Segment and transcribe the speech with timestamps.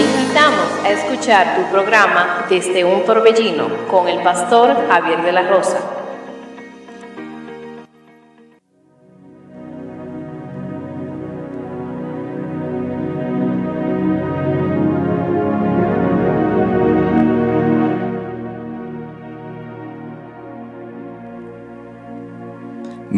[0.00, 5.42] Te invitamos a escuchar tu programa Desde un Torbellino con el pastor Javier de la
[5.42, 5.99] Rosa.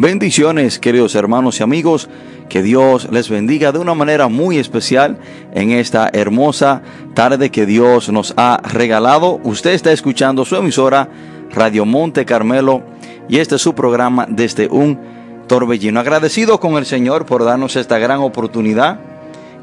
[0.02, 2.08] Bendiciones, queridos hermanos y amigos.
[2.48, 5.16] Que Dios les bendiga de una manera muy especial
[5.54, 6.82] en esta hermosa
[7.14, 9.38] tarde que Dios nos ha regalado.
[9.44, 11.08] Usted está escuchando su emisora
[11.52, 12.82] Radio Monte Carmelo
[13.29, 14.98] y este es su programa desde un
[15.46, 16.00] torbellino.
[16.00, 18.98] Agradecido con el Señor por darnos esta gran oportunidad,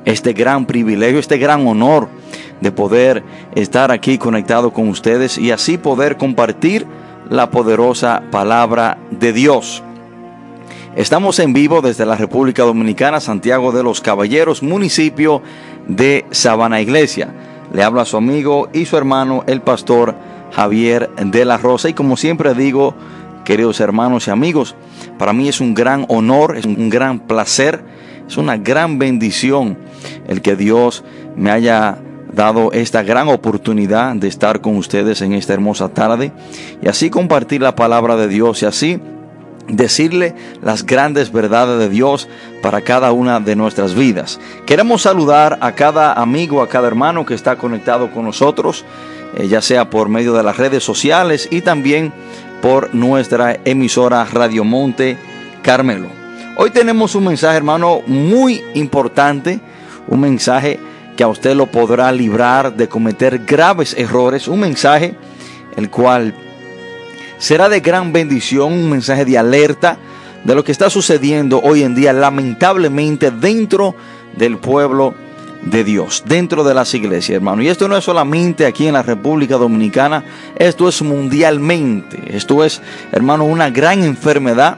[0.06, 2.08] este gran privilegio, este gran honor
[2.62, 3.24] de poder
[3.56, 6.88] estar aquí conectado con ustedes y así poder compartir
[7.30, 9.84] la poderosa palabra de Dios.
[10.96, 15.44] Estamos en vivo desde la República Dominicana, Santiago de los Caballeros, municipio
[15.88, 17.30] de Sabana Iglesia.
[17.72, 20.16] Le habla su amigo y su hermano, el pastor
[20.52, 21.90] Javier de la Rosa.
[21.90, 22.96] Y como siempre digo,
[23.46, 24.76] queridos hermanos y amigos,
[25.20, 27.84] para mí es un gran honor, es un gran placer,
[28.28, 29.78] es una gran bendición
[30.28, 31.04] el que Dios
[31.36, 32.00] me haya
[32.34, 36.32] dado esta gran oportunidad de estar con ustedes en esta hermosa tarde
[36.82, 39.00] y así compartir la palabra de Dios y así
[39.70, 42.28] decirle las grandes verdades de Dios
[42.62, 44.40] para cada una de nuestras vidas.
[44.66, 48.84] Queremos saludar a cada amigo, a cada hermano que está conectado con nosotros,
[49.38, 52.12] eh, ya sea por medio de las redes sociales y también
[52.62, 55.18] por nuestra emisora Radio Monte
[55.62, 56.08] Carmelo.
[56.58, 59.62] Hoy tenemos un mensaje, hermano, muy importante,
[60.08, 60.80] un mensaje
[61.16, 65.16] que a usted lo podrá librar de cometer graves errores, un mensaje
[65.78, 66.34] el cual
[67.40, 69.98] será de gran bendición, un mensaje de alerta
[70.44, 73.96] de lo que está sucediendo hoy en día lamentablemente dentro
[74.38, 75.16] del pueblo
[75.62, 77.62] de Dios, dentro de las iglesias, hermano.
[77.62, 80.24] Y esto no es solamente aquí en la República Dominicana,
[80.58, 82.36] esto es mundialmente.
[82.36, 84.78] Esto es, hermano, una gran enfermedad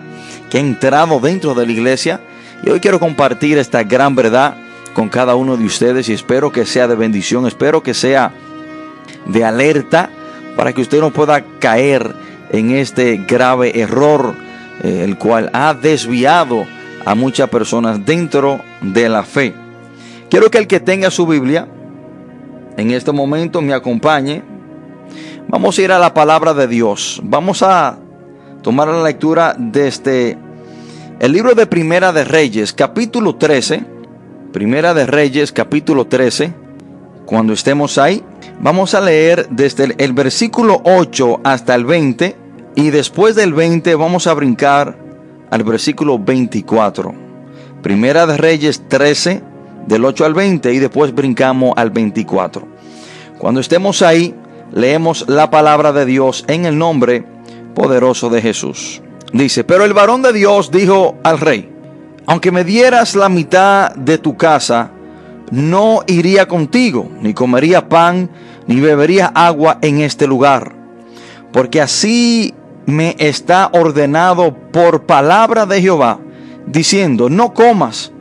[0.50, 2.22] que ha entrado dentro de la iglesia.
[2.64, 4.56] Y hoy quiero compartir esta gran verdad
[4.94, 8.34] con cada uno de ustedes y espero que sea de bendición, espero que sea
[9.26, 10.10] de alerta
[10.56, 12.14] para que usted no pueda caer
[12.52, 14.36] en este grave error,
[14.84, 16.66] eh, el cual ha desviado
[17.06, 19.54] a muchas personas dentro de la fe.
[20.30, 21.68] Quiero que el que tenga su Biblia
[22.78, 24.44] en este momento me acompañe.
[25.48, 27.20] Vamos a ir a la palabra de Dios.
[27.24, 27.98] Vamos a
[28.62, 30.38] tomar la lectura desde este,
[31.20, 33.86] el libro de Primera de Reyes, capítulo 13.
[34.54, 36.54] Primera de Reyes, capítulo 13.
[37.26, 38.24] Cuando estemos ahí,
[38.60, 42.41] vamos a leer desde el versículo 8 hasta el 20
[42.76, 44.98] y después del 20 vamos a brincar
[45.50, 47.14] al versículo 24.
[47.82, 49.42] Primera de Reyes 13,
[49.88, 52.68] del 8 al 20 y después brincamos al 24.
[53.38, 54.36] Cuando estemos ahí,
[54.72, 57.26] leemos la palabra de Dios en el nombre
[57.74, 59.02] poderoso de Jesús.
[59.34, 61.70] Dice, pero el varón de Dios dijo al rey,
[62.26, 64.92] aunque me dieras la mitad de tu casa,
[65.52, 68.30] no iría contigo, ni comería pan,
[68.68, 70.74] ni bebería agua en este lugar.
[71.52, 72.54] Porque así
[72.92, 76.20] me está ordenado por palabra de Jehová,
[76.68, 78.12] diciendo, no comas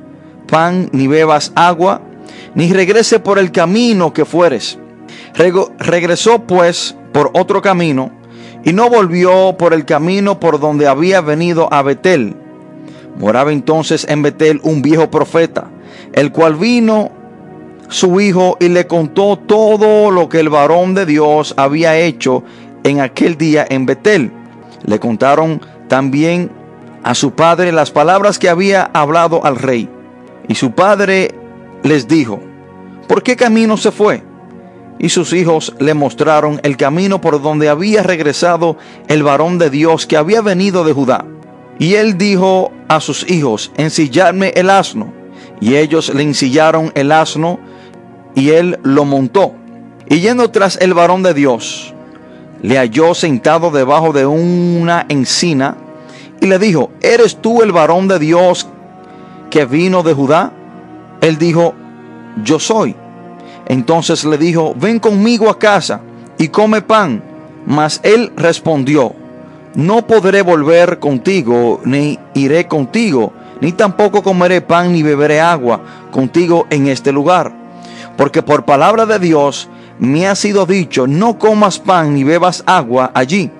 [0.50, 2.02] pan ni bebas agua,
[2.54, 4.78] ni regrese por el camino que fueres.
[5.78, 8.10] regresó pues por otro camino,
[8.64, 12.36] y no volvió por el camino por donde había venido a Betel.
[13.18, 15.68] Moraba entonces en Betel un viejo profeta,
[16.12, 17.10] el cual vino
[17.88, 22.42] su hijo y le contó todo lo que el varón de Dios había hecho
[22.84, 24.30] en aquel día en Betel.
[24.84, 26.50] Le contaron también
[27.02, 29.88] a su padre las palabras que había hablado al rey.
[30.48, 31.34] Y su padre
[31.82, 32.40] les dijo,
[33.08, 34.22] ¿por qué camino se fue?
[34.98, 38.76] Y sus hijos le mostraron el camino por donde había regresado
[39.08, 41.24] el varón de Dios que había venido de Judá.
[41.78, 45.12] Y él dijo a sus hijos, ensillarme el asno.
[45.60, 47.58] Y ellos le ensillaron el asno
[48.34, 49.54] y él lo montó.
[50.06, 51.94] Y yendo tras el varón de Dios,
[52.62, 55.76] le halló sentado debajo de una encina
[56.40, 58.66] y le dijo, ¿eres tú el varón de Dios
[59.50, 60.52] que vino de Judá?
[61.20, 61.74] Él dijo,
[62.42, 62.96] yo soy.
[63.66, 66.00] Entonces le dijo, ven conmigo a casa
[66.38, 67.22] y come pan.
[67.66, 69.14] Mas él respondió,
[69.74, 75.80] no podré volver contigo, ni iré contigo, ni tampoco comeré pan ni beberé agua
[76.10, 77.52] contigo en este lugar.
[78.16, 79.68] Porque por palabra de Dios
[80.00, 83.50] me ha sido dicho, no comas pan ni bebas agua allí,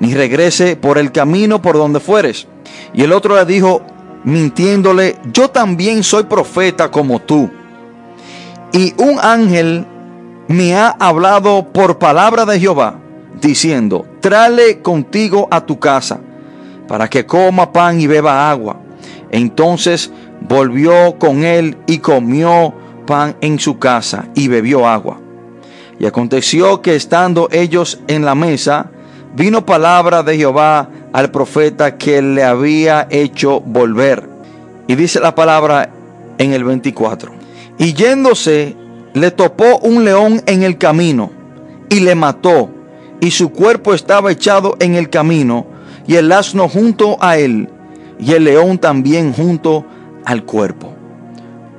[0.00, 2.48] ni regrese por el camino por donde fueres.
[2.92, 3.82] Y el otro le dijo,
[4.24, 7.48] mintiéndole, yo también soy profeta como tú.
[8.72, 9.86] Y un ángel
[10.48, 12.98] me ha hablado por palabra de Jehová,
[13.40, 16.18] diciendo, trale contigo a tu casa,
[16.88, 18.80] para que coma pan y beba agua.
[19.30, 20.10] Entonces
[20.40, 22.74] volvió con él y comió
[23.06, 25.20] pan en su casa y bebió agua.
[25.98, 28.90] Y aconteció que estando ellos en la mesa,
[29.34, 34.28] vino palabra de Jehová al profeta que le había hecho volver.
[34.86, 35.90] Y dice la palabra
[36.38, 37.32] en el 24.
[37.78, 38.76] Y yéndose,
[39.14, 41.30] le topó un león en el camino
[41.88, 42.70] y le mató.
[43.20, 45.66] Y su cuerpo estaba echado en el camino
[46.06, 47.68] y el asno junto a él
[48.18, 49.84] y el león también junto
[50.24, 50.92] al cuerpo.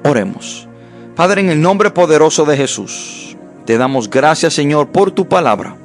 [0.03, 0.67] Oremos.
[1.15, 3.28] Padre, en el nombre poderoso de Jesús,
[3.69, 5.75] te damos gracias Señor por tu palabra.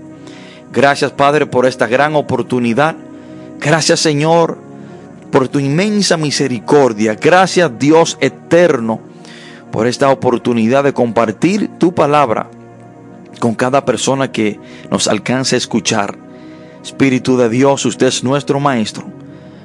[0.73, 2.97] Gracias Padre por esta gran oportunidad.
[3.61, 4.57] Gracias Señor
[5.31, 7.15] por tu inmensa misericordia.
[7.15, 9.01] Gracias Dios eterno
[9.71, 12.47] por esta oportunidad de compartir tu palabra
[13.39, 14.59] con cada persona que
[14.91, 16.17] nos alcance a escuchar.
[16.83, 19.05] Espíritu de Dios, usted es nuestro Maestro.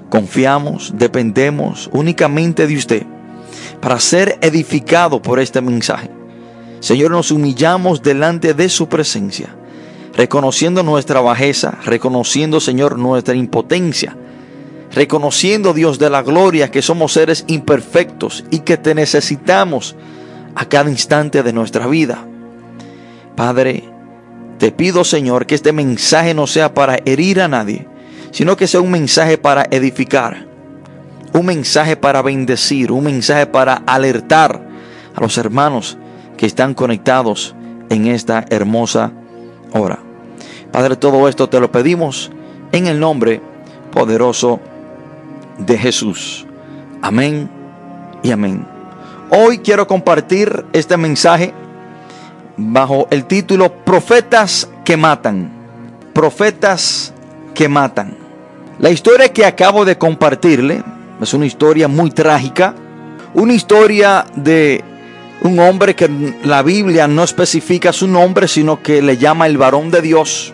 [0.10, 3.04] Confiamos, dependemos únicamente de usted
[3.80, 6.19] para ser edificado por este mensaje.
[6.80, 9.56] Señor, nos humillamos delante de su presencia,
[10.14, 14.16] reconociendo nuestra bajeza, reconociendo, Señor, nuestra impotencia
[14.92, 19.96] reconociendo Dios de la gloria que somos seres imperfectos y que te necesitamos
[20.56, 22.26] a cada instante de nuestra vida.
[23.36, 23.84] Padre,
[24.58, 27.88] te pido Señor que este mensaje no sea para herir a nadie,
[28.32, 30.46] sino que sea un mensaje para edificar,
[31.34, 34.68] un mensaje para bendecir, un mensaje para alertar
[35.16, 35.98] a los hermanos
[36.40, 37.54] que están conectados
[37.90, 39.12] en esta hermosa
[39.74, 40.00] hora.
[40.72, 42.32] Padre, todo esto te lo pedimos
[42.72, 43.42] en el nombre
[43.92, 44.62] poderoso
[45.58, 46.48] de Jesús.
[47.02, 47.50] Amén
[48.24, 48.66] y amén.
[49.30, 51.54] Hoy quiero compartir este mensaje
[52.56, 55.52] bajo el título Profetas que matan.
[56.14, 57.14] Profetas
[57.54, 58.16] que matan.
[58.80, 60.86] La historia que acabo de compartirle
[61.22, 62.76] es una historia muy trágica.
[63.34, 64.86] Una historia de
[65.42, 66.10] un hombre que
[66.44, 70.54] la Biblia no especifica su nombre, sino que le llama el varón de Dios.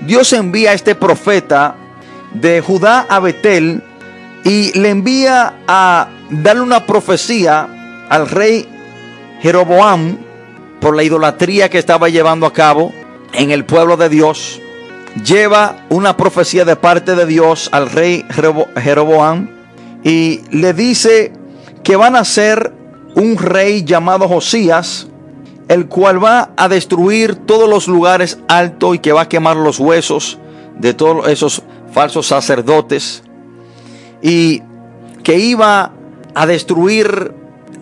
[0.00, 1.76] Dios envía a este profeta
[2.32, 3.82] de Judá a Betel
[4.44, 8.68] y le envía a darle una profecía al rey
[9.40, 10.18] Jeroboam
[10.80, 12.92] por la idolatría que estaba llevando a cabo
[13.32, 14.60] en el pueblo de Dios.
[15.24, 18.26] Lleva una profecía de parte de Dios al rey
[18.76, 19.48] Jeroboam
[20.02, 21.32] y le dice
[21.82, 22.73] que van a ser
[23.14, 25.08] un rey llamado Josías,
[25.68, 29.78] el cual va a destruir todos los lugares altos y que va a quemar los
[29.78, 30.38] huesos
[30.78, 31.62] de todos esos
[31.92, 33.22] falsos sacerdotes
[34.20, 34.62] y
[35.22, 35.92] que iba
[36.34, 37.32] a destruir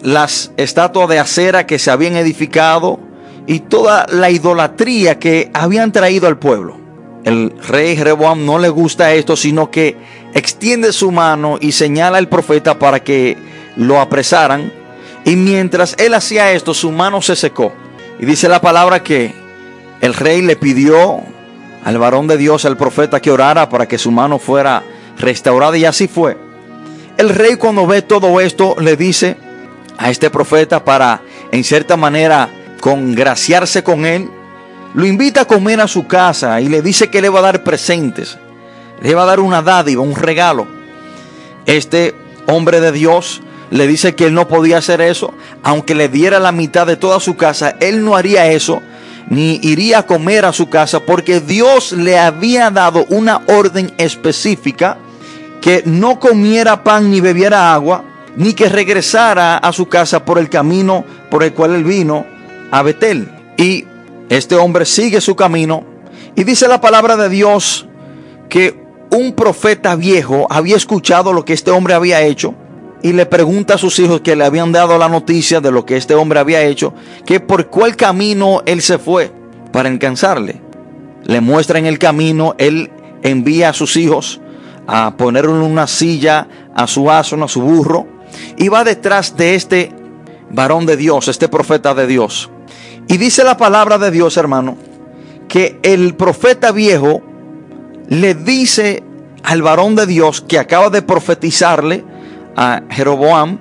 [0.02, 3.00] las estatuas de acera que se habían edificado
[3.46, 6.76] y toda la idolatría que habían traído al pueblo.
[7.24, 9.96] El rey Jeroboam no le gusta esto, sino que
[10.34, 13.36] extiende su mano y señala al profeta para que
[13.76, 14.72] lo apresaran.
[15.24, 17.72] Y mientras él hacía esto, su mano se secó.
[18.18, 19.34] Y dice la palabra que
[20.00, 21.22] el rey le pidió
[21.84, 24.82] al varón de Dios, al profeta, que orara para que su mano fuera
[25.18, 26.36] restaurada y así fue.
[27.16, 29.36] El rey cuando ve todo esto le dice
[29.98, 32.48] a este profeta para en cierta manera
[32.80, 34.28] congraciarse con él,
[34.94, 37.62] lo invita a comer a su casa y le dice que le va a dar
[37.62, 38.38] presentes,
[39.00, 40.66] le va a dar una dádiva, un regalo.
[41.66, 42.14] Este
[42.46, 43.40] hombre de Dios
[43.72, 47.20] le dice que él no podía hacer eso, aunque le diera la mitad de toda
[47.20, 48.82] su casa, él no haría eso,
[49.30, 54.98] ni iría a comer a su casa, porque Dios le había dado una orden específica
[55.62, 58.04] que no comiera pan ni bebiera agua,
[58.36, 62.26] ni que regresara a su casa por el camino por el cual él vino
[62.70, 63.26] a Betel.
[63.56, 63.86] Y
[64.28, 65.82] este hombre sigue su camino
[66.34, 67.86] y dice la palabra de Dios
[68.50, 68.78] que
[69.10, 72.54] un profeta viejo había escuchado lo que este hombre había hecho
[73.02, 75.96] y le pregunta a sus hijos que le habían dado la noticia de lo que
[75.96, 76.94] este hombre había hecho,
[77.26, 79.32] que por cuál camino él se fue
[79.72, 80.60] para alcanzarle.
[81.24, 82.90] Le muestra en el camino, él
[83.22, 84.40] envía a sus hijos
[84.86, 88.06] a ponerle una silla a su asno, a su burro,
[88.56, 89.92] y va detrás de este
[90.50, 92.50] varón de Dios, este profeta de Dios.
[93.08, 94.76] Y dice la palabra de Dios, hermano,
[95.48, 97.22] que el profeta viejo
[98.08, 99.02] le dice
[99.42, 102.04] al varón de Dios que acaba de profetizarle
[102.56, 103.58] a Jeroboam,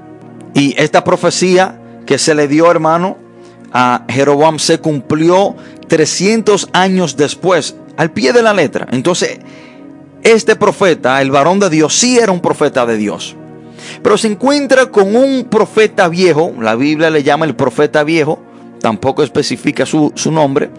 [0.54, 3.18] y esta profecía que se le dio, hermano,
[3.72, 5.56] a Jeroboam se cumplió
[5.88, 8.88] 300 años después, al pie de la letra.
[8.92, 9.40] Entonces,
[10.24, 13.36] este profeta, el varón de Dios, sí era un profeta de Dios.
[14.04, 18.40] Pero se encuentra con un profeta viejo, la Biblia le llama el profeta viejo,
[18.80, 20.70] tampoco especifica su, su nombre.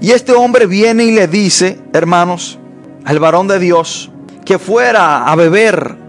[0.00, 2.58] Y este hombre viene y le dice, hermanos,
[3.04, 4.10] al varón de Dios,
[4.44, 6.05] que fuera a beber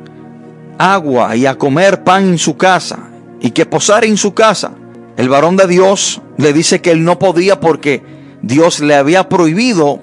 [0.78, 3.00] agua y a comer pan en su casa
[3.40, 4.72] y que posara en su casa.
[5.16, 8.04] El varón de Dios le dice que él no podía porque
[8.42, 10.02] Dios le había prohibido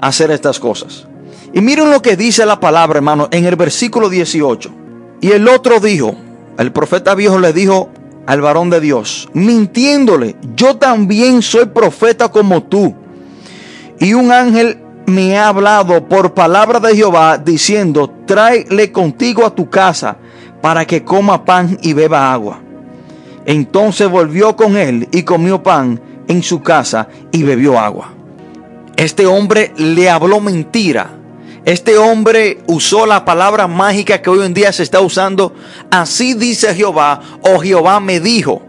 [0.00, 1.06] hacer estas cosas.
[1.52, 4.70] Y miren lo que dice la palabra, hermano, en el versículo 18.
[5.20, 6.14] Y el otro dijo,
[6.58, 7.90] el profeta viejo le dijo
[8.26, 12.94] al varón de Dios, mintiéndole, yo también soy profeta como tú.
[13.98, 14.78] Y un ángel
[15.10, 20.16] me ha hablado por palabra de Jehová, diciendo, tráele contigo a tu casa
[20.62, 22.60] para que coma pan y beba agua.
[23.46, 28.12] Entonces volvió con él y comió pan en su casa y bebió agua.
[28.96, 31.20] Este hombre le habló mentira
[31.64, 35.54] este hombre usó la palabra mágica que hoy en día se está usando.
[35.90, 38.62] Así dice Jehová, o Jehová me dijo.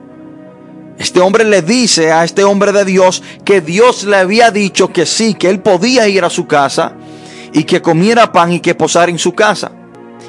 [1.02, 5.08] Este hombre le dice a este hombre de Dios que Dios le había dicho que
[5.08, 6.94] sí, que él podía ir a su casa
[7.52, 9.72] y que comiera pan y que posara en su casa.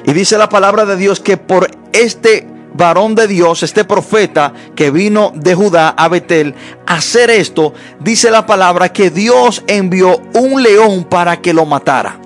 [0.03, 4.89] Y dice la palabra de Dios que por este varón de Dios, este profeta que
[4.89, 6.55] vino de Judá a Betel
[6.87, 12.19] hacer esto, dice la palabra que Dios envió un león para que lo matara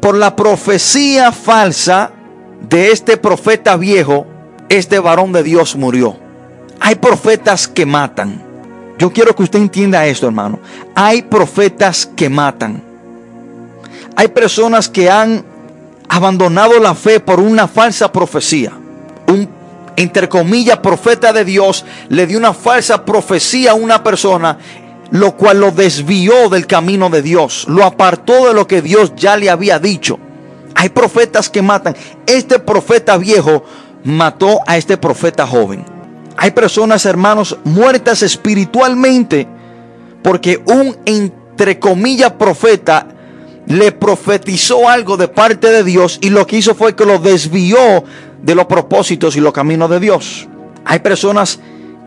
[0.00, 2.12] por la profecía falsa
[2.60, 4.24] de este profeta viejo,
[4.68, 6.27] este varón de Dios murió.
[6.80, 8.42] Hay profetas que matan.
[8.98, 10.58] Yo quiero que usted entienda esto, hermano.
[10.94, 12.82] Hay profetas que matan.
[14.16, 15.44] Hay personas que han
[16.08, 18.72] abandonado la fe por una falsa profecía.
[19.28, 19.48] Un,
[19.96, 24.58] entre comillas, profeta de Dios le dio una falsa profecía a una persona
[25.10, 29.36] lo cual lo desvió del camino de Dios, lo apartó de lo que Dios ya
[29.36, 30.18] le había dicho.
[30.74, 31.96] Hay profetas que matan.
[32.26, 33.64] Este profeta viejo
[34.04, 35.84] mató a este profeta joven.
[36.40, 39.48] Hay personas, hermanos, muertas espiritualmente
[40.22, 43.08] porque un, entre comillas, profeta
[43.66, 48.04] le profetizó algo de parte de Dios y lo que hizo fue que lo desvió
[48.40, 50.48] de los propósitos y los caminos de Dios.
[50.84, 51.58] Hay personas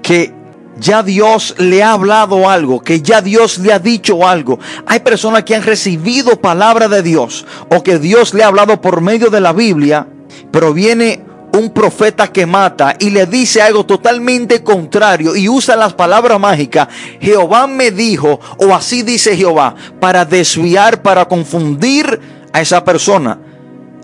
[0.02, 0.34] que
[0.80, 4.60] ya Dios le ha hablado algo, que ya Dios le ha dicho algo.
[4.88, 9.02] Hay personas que han recibido palabra de Dios o que Dios le ha hablado por
[9.02, 10.08] medio de la Biblia,
[10.52, 15.94] pero viene un profeta que mata y le dice algo totalmente contrario y usa las
[15.94, 16.88] palabras mágicas,
[17.20, 22.20] Jehová me dijo, o así dice Jehová, para desviar, para confundir
[22.54, 23.40] a esa persona.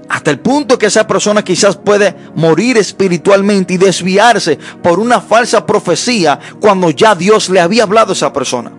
[0.10, 5.66] Hasta el punto que esa persona quizás puede morir espiritualmente y desviarse por una falsa
[5.66, 8.72] profecía cuando ya Dios le había hablado a esa persona.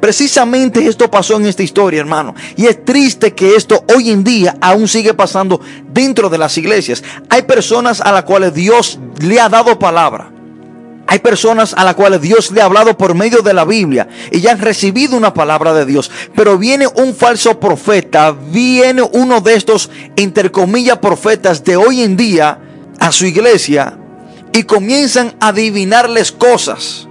[0.00, 2.34] Precisamente esto pasó en esta historia, hermano.
[2.56, 5.60] Y es triste que esto hoy en día aún sigue pasando
[5.92, 7.02] dentro de las iglesias.
[7.28, 10.32] Hay personas a las cuales Dios le ha dado palabra.
[11.08, 14.40] Hay personas a las cuales Dios le ha hablado por medio de la Biblia y
[14.40, 16.10] ya han recibido una palabra de Dios.
[16.34, 22.16] Pero viene un falso profeta, viene uno de estos, entre comillas, profetas de hoy en
[22.16, 22.58] día
[22.98, 23.96] a su iglesia
[24.52, 27.06] y comienzan a adivinarles cosas.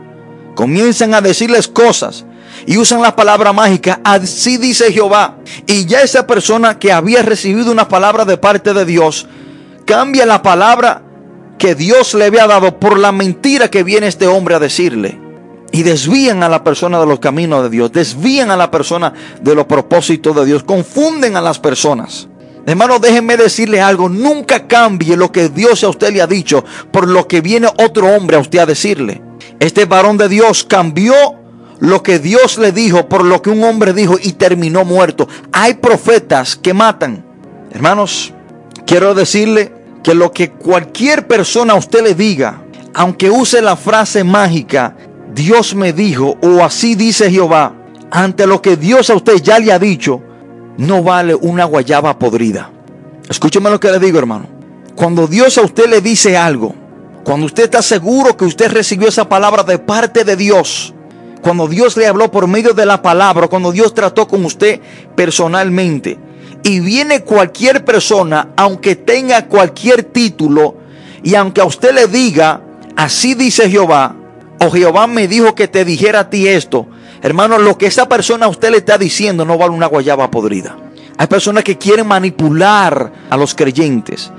[0.55, 2.25] Comienzan a decirles cosas
[2.65, 3.99] y usan la palabra mágica.
[4.03, 5.37] Así dice Jehová.
[5.67, 9.27] Y ya esa persona que había recibido una palabra de parte de Dios,
[9.85, 11.03] cambia la palabra
[11.57, 15.19] que Dios le había dado por la mentira que viene este hombre a decirle.
[15.71, 19.55] Y desvían a la persona de los caminos de Dios, desvían a la persona de
[19.55, 22.29] los propósitos de Dios, confunden a las personas.
[22.65, 27.07] Hermano, déjenme decirle algo, nunca cambie lo que Dios a usted le ha dicho por
[27.07, 29.21] lo que viene otro hombre a usted a decirle.
[29.59, 31.13] Este varón de Dios cambió
[31.79, 35.27] lo que Dios le dijo por lo que un hombre dijo y terminó muerto.
[35.51, 37.23] Hay profetas que matan.
[37.71, 38.33] Hermanos,
[38.85, 42.61] quiero decirle que lo que cualquier persona a usted le diga,
[42.93, 44.95] aunque use la frase mágica,
[45.33, 47.73] Dios me dijo o así dice Jehová,
[48.11, 50.21] ante lo que Dios a usted ya le ha dicho,
[50.77, 52.71] no vale una guayaba podrida.
[53.29, 54.47] Escúcheme lo que le digo, hermano.
[54.95, 56.73] Cuando Dios a usted le dice algo,
[57.23, 60.93] cuando usted está seguro que usted recibió esa palabra de parte de Dios,
[61.45, 64.81] cuando Dios le habló por medio de la palabra, cuando Dios trató con usted
[65.15, 66.17] personalmente,
[66.63, 70.77] y viene cualquier persona, aunque tenga cualquier título,
[71.21, 72.61] y aunque a usted le diga,
[72.95, 74.15] así dice Jehová,
[74.59, 76.87] o Jehová me dijo que te dijera a ti esto,
[77.21, 80.75] hermano, lo que esa persona a usted le está diciendo no vale una guayaba podrida.
[81.15, 84.31] Hay personas que quieren manipular a los creyentes.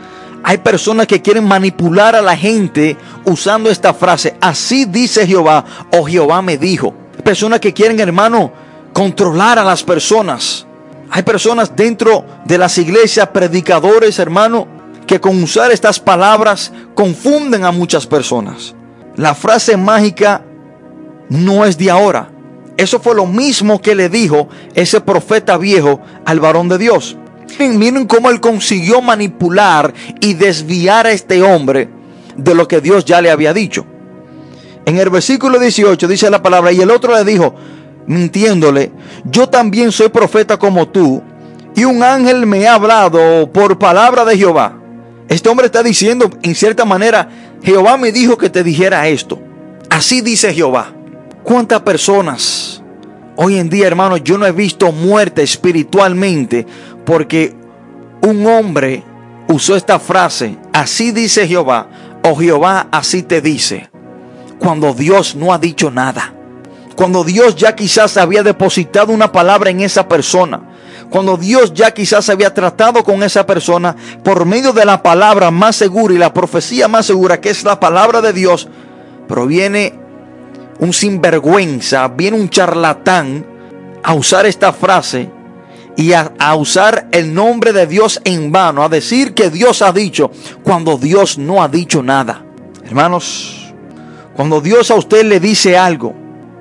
[0.48, 6.04] Hay personas que quieren manipular a la gente usando esta frase, así dice Jehová, o
[6.04, 6.94] Jehová me dijo.
[7.24, 8.52] Personas que quieren, hermano,
[8.92, 10.64] controlar a las personas.
[11.10, 14.68] Hay personas dentro de las iglesias, predicadores, hermano,
[15.04, 18.72] que con usar estas palabras confunden a muchas personas.
[19.16, 20.44] La frase mágica
[21.28, 22.30] no es de ahora.
[22.76, 27.16] Eso fue lo mismo que le dijo ese profeta viejo al varón de Dios.
[27.58, 31.88] Miren cómo él consiguió manipular y desviar a este hombre
[32.36, 33.86] de lo que Dios ya le había dicho.
[34.84, 37.54] En el versículo 18 dice la palabra, y el otro le dijo,
[38.06, 38.92] mintiéndole,
[39.24, 41.22] yo también soy profeta como tú,
[41.74, 44.78] y un ángel me ha hablado por palabra de Jehová.
[45.28, 47.28] Este hombre está diciendo, en cierta manera,
[47.62, 49.40] Jehová me dijo que te dijera esto.
[49.90, 50.92] Así dice Jehová.
[51.42, 52.65] ¿Cuántas personas
[53.36, 56.66] hoy en día, hermanos, yo no he visto muerte espiritualmente
[57.04, 57.54] porque
[58.22, 59.02] un hombre
[59.48, 61.88] usó esta frase, así dice Jehová,
[62.22, 63.88] o Jehová así te dice,
[64.58, 66.32] cuando Dios no ha dicho nada.
[66.96, 70.62] Cuando Dios ya quizás había depositado una palabra en esa persona.
[71.10, 75.76] Cuando Dios ya quizás había tratado con esa persona por medio de la palabra más
[75.76, 78.68] segura y la profecía más segura, que es la palabra de Dios,
[79.28, 80.05] proviene
[80.78, 83.44] un sinvergüenza, viene un charlatán
[84.02, 85.30] a usar esta frase
[85.96, 90.30] y a, usar el nombre de Dios en vano, a decir que Dios ha dicho
[90.62, 92.44] cuando Dios no ha dicho nada.
[92.84, 93.72] Hermanos,
[94.34, 96.14] cuando Dios a usted le dice algo,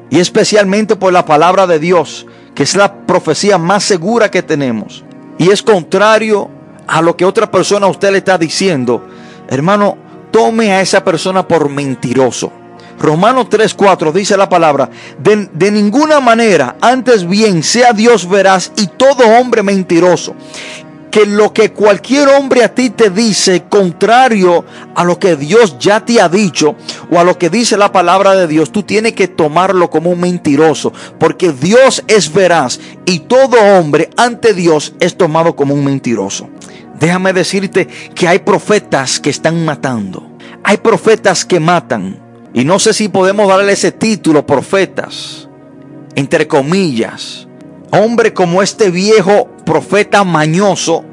[0.09, 5.03] y especialmente por la palabra de Dios, que es la profecía más segura que tenemos,
[5.37, 6.49] y es contrario
[6.87, 9.05] a lo que otra persona a usted le está diciendo,
[9.49, 9.97] hermano,
[10.31, 12.51] tome a esa persona por mentiroso.
[12.99, 18.87] Romanos 3:4 dice la palabra, de, de, ninguna manera, antes bien sea Dios veraz y
[18.87, 20.35] todo hombre mentiroso.
[21.11, 26.01] Que lo que cualquier hombre a ti te dice, contrario a lo que Dios ya
[26.01, 26.75] te ha dicho
[27.09, 30.19] o a lo que dice la palabra de Dios, tú tienes que tomarlo como un
[30.19, 36.49] mentiroso, porque Dios es veraz y todo hombre ante Dios es tomado como un mentiroso.
[36.99, 40.23] Déjame decirte que hay profetas que están matando.
[40.63, 42.24] Hay profetas que matan.
[42.55, 45.49] Y no sé si podemos darle ese título, profetas,
[46.15, 47.49] entre comillas.
[47.91, 51.03] Hombre como este viejo profeta mañoso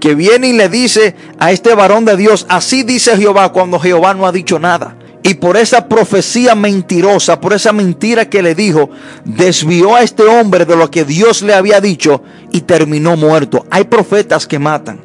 [0.00, 4.14] que viene y le dice a este varón de Dios, así dice Jehová cuando Jehová
[4.14, 4.96] no ha dicho nada.
[5.22, 8.88] Y por esa profecía mentirosa, por esa mentira que le dijo,
[9.26, 13.66] desvió a este hombre de lo que Dios le había dicho y terminó muerto.
[13.70, 15.02] Hay profetas que matan.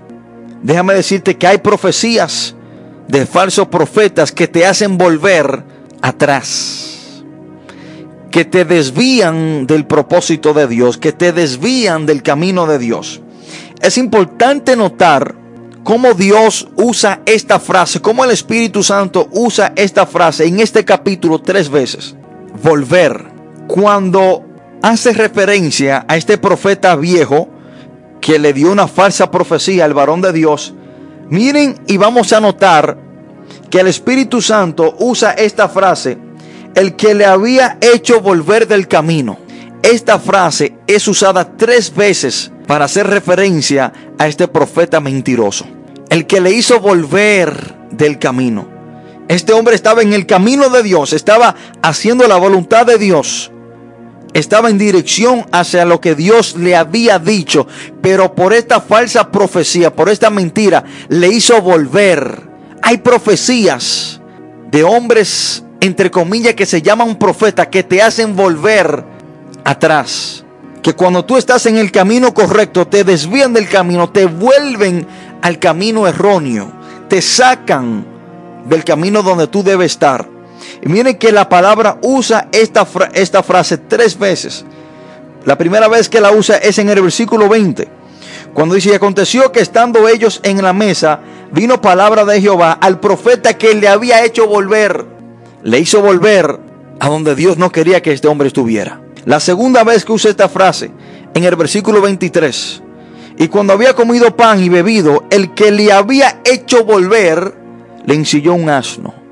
[0.64, 2.56] Déjame decirte que hay profecías
[3.08, 5.64] de falsos profetas que te hacen volver
[6.02, 7.24] atrás,
[8.32, 13.22] que te desvían del propósito de Dios, que te desvían del camino de Dios.
[13.82, 15.36] Es importante notar
[15.84, 21.40] cómo Dios usa esta frase, cómo el Espíritu Santo usa esta frase en este capítulo
[21.40, 22.16] tres veces.
[22.62, 23.34] Volver.
[23.68, 24.44] Cuando
[24.82, 27.50] hace referencia a este profeta viejo
[28.22, 30.75] que le dio una falsa profecía al varón de Dios,
[31.30, 32.98] Miren y vamos a notar
[33.70, 36.18] que el Espíritu Santo usa esta frase,
[36.76, 39.40] el que le había hecho volver del camino.
[39.82, 45.66] Esta frase es usada tres veces para hacer referencia a este profeta mentiroso.
[46.10, 48.68] El que le hizo volver del camino.
[49.28, 53.52] Este hombre estaba en el camino de Dios, estaba haciendo la voluntad de Dios
[54.36, 57.68] estaba en dirección hacia lo que Dios le había dicho,
[58.02, 62.42] pero por esta falsa profecía, por esta mentira, le hizo volver.
[62.82, 64.20] Hay profecías
[64.70, 69.06] de hombres, entre comillas, que se llaman profetas, que te hacen volver
[69.64, 70.44] atrás.
[70.84, 75.08] Que cuando tú estás en el camino correcto, te desvían del camino, te vuelven
[75.42, 76.74] al camino erróneo,
[77.08, 78.06] te sacan
[78.68, 80.35] del camino donde tú debes estar.
[80.82, 84.66] Y miren que la palabra usa esta, esta frase tres veces.
[85.46, 87.88] La primera vez que la usa es en el versículo 20.
[88.54, 91.20] Cuando dice, y aconteció que estando ellos en la mesa,
[91.52, 95.06] vino palabra de Jehová al profeta que le había hecho volver.
[95.64, 96.60] Le hizo volver
[97.00, 99.02] a donde Dios no quería que este hombre estuviera.
[99.26, 100.92] La segunda vez que usa esta frase,
[101.34, 102.82] en el versículo 23.
[103.38, 107.54] Y cuando había comido pan y bebido, el que le había hecho volver,
[108.06, 109.25] le ensilló un asno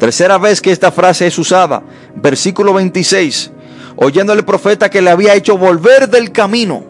[0.00, 1.82] Tercera vez que esta frase es usada,
[2.14, 3.50] versículo 26,
[3.96, 6.82] oyendo el profeta que le había hecho volver del camino.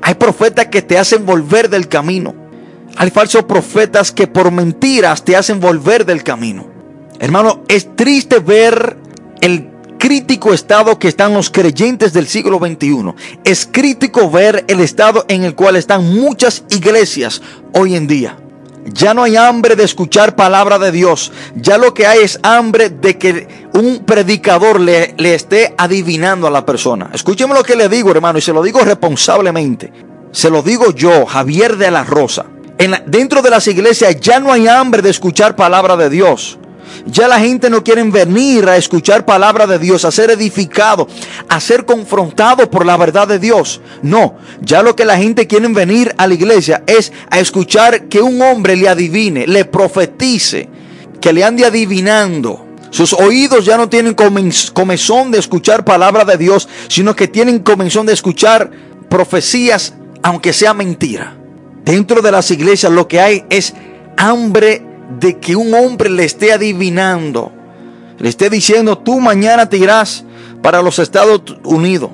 [0.00, 2.34] Hay profetas que te hacen volver del camino.
[2.96, 6.66] Hay falsos profetas que por mentiras te hacen volver del camino.
[7.20, 8.96] Hermano, es triste ver
[9.42, 13.12] el crítico estado que están los creyentes del siglo XXI.
[13.44, 17.42] Es crítico ver el estado en el cual están muchas iglesias
[17.74, 18.38] hoy en día.
[18.86, 21.32] Ya no hay hambre de escuchar palabra de Dios.
[21.54, 26.50] Ya lo que hay es hambre de que un predicador le, le esté adivinando a
[26.50, 27.10] la persona.
[27.12, 29.92] Escúcheme lo que le digo, hermano, y se lo digo responsablemente.
[30.32, 32.46] Se lo digo yo, Javier de la Rosa.
[32.76, 36.58] En dentro de las iglesias ya no hay hambre de escuchar palabra de Dios.
[37.06, 41.08] Ya la gente no quiere venir a escuchar palabra de Dios, a ser edificado,
[41.48, 43.80] a ser confrontado por la verdad de Dios.
[44.02, 48.20] No, ya lo que la gente quiere venir a la iglesia es a escuchar que
[48.20, 50.68] un hombre le adivine, le profetice,
[51.20, 52.66] que le ande adivinando.
[52.90, 58.06] Sus oídos ya no tienen comezón de escuchar palabra de Dios, sino que tienen comezón
[58.06, 58.70] de escuchar
[59.08, 61.36] profecías, aunque sea mentira.
[61.84, 63.74] Dentro de las iglesias lo que hay es
[64.16, 67.52] hambre de que un hombre le esté adivinando,
[68.18, 70.24] le esté diciendo, tú mañana te irás
[70.62, 72.10] para los Estados Unidos.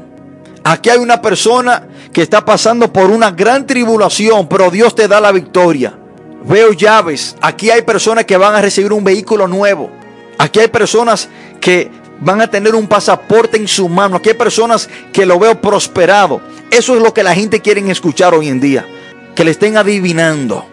[0.64, 5.20] Aquí hay una persona que está pasando por una gran tribulación, pero Dios te da
[5.20, 5.96] la victoria.
[6.44, 7.36] Veo llaves.
[7.40, 9.90] Aquí hay personas que van a recibir un vehículo nuevo.
[10.38, 11.28] Aquí hay personas
[11.60, 14.16] que van a tener un pasaporte en su mano.
[14.16, 16.40] Aquí hay personas que lo veo prosperado.
[16.70, 18.86] Eso es lo que la gente quiere escuchar hoy en día.
[19.34, 20.66] Que le estén adivinando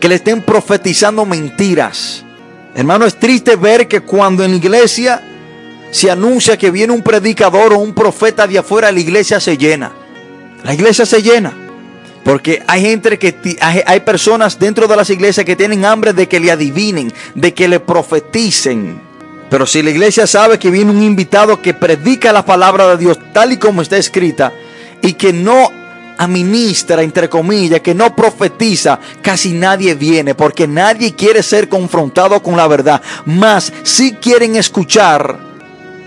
[0.00, 2.24] que le estén profetizando mentiras.
[2.74, 5.22] Hermano, es triste ver que cuando en la iglesia
[5.90, 9.92] se anuncia que viene un predicador o un profeta de afuera, la iglesia se llena.
[10.62, 11.52] La iglesia se llena.
[12.24, 16.40] Porque hay gente que hay personas dentro de las iglesias que tienen hambre de que
[16.40, 19.00] le adivinen, de que le profeticen.
[19.48, 23.18] Pero si la iglesia sabe que viene un invitado que predica la palabra de Dios
[23.32, 24.52] tal y como está escrita
[25.02, 25.70] y que no
[26.18, 32.56] administra, entre comillas, que no profetiza, casi nadie viene porque nadie quiere ser confrontado con
[32.56, 33.02] la verdad.
[33.24, 35.38] Más si quieren escuchar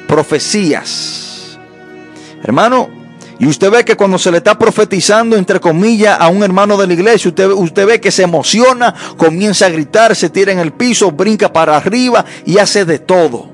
[0.08, 1.58] profecías.
[2.44, 2.90] Hermano,
[3.40, 6.88] y usted ve que cuando se le está profetizando, entre comillas, a un hermano de
[6.88, 11.12] la iglesia, usted ve que se emociona, comienza a gritar, se tira en el piso,
[11.12, 13.50] brinca para arriba y hace de todo.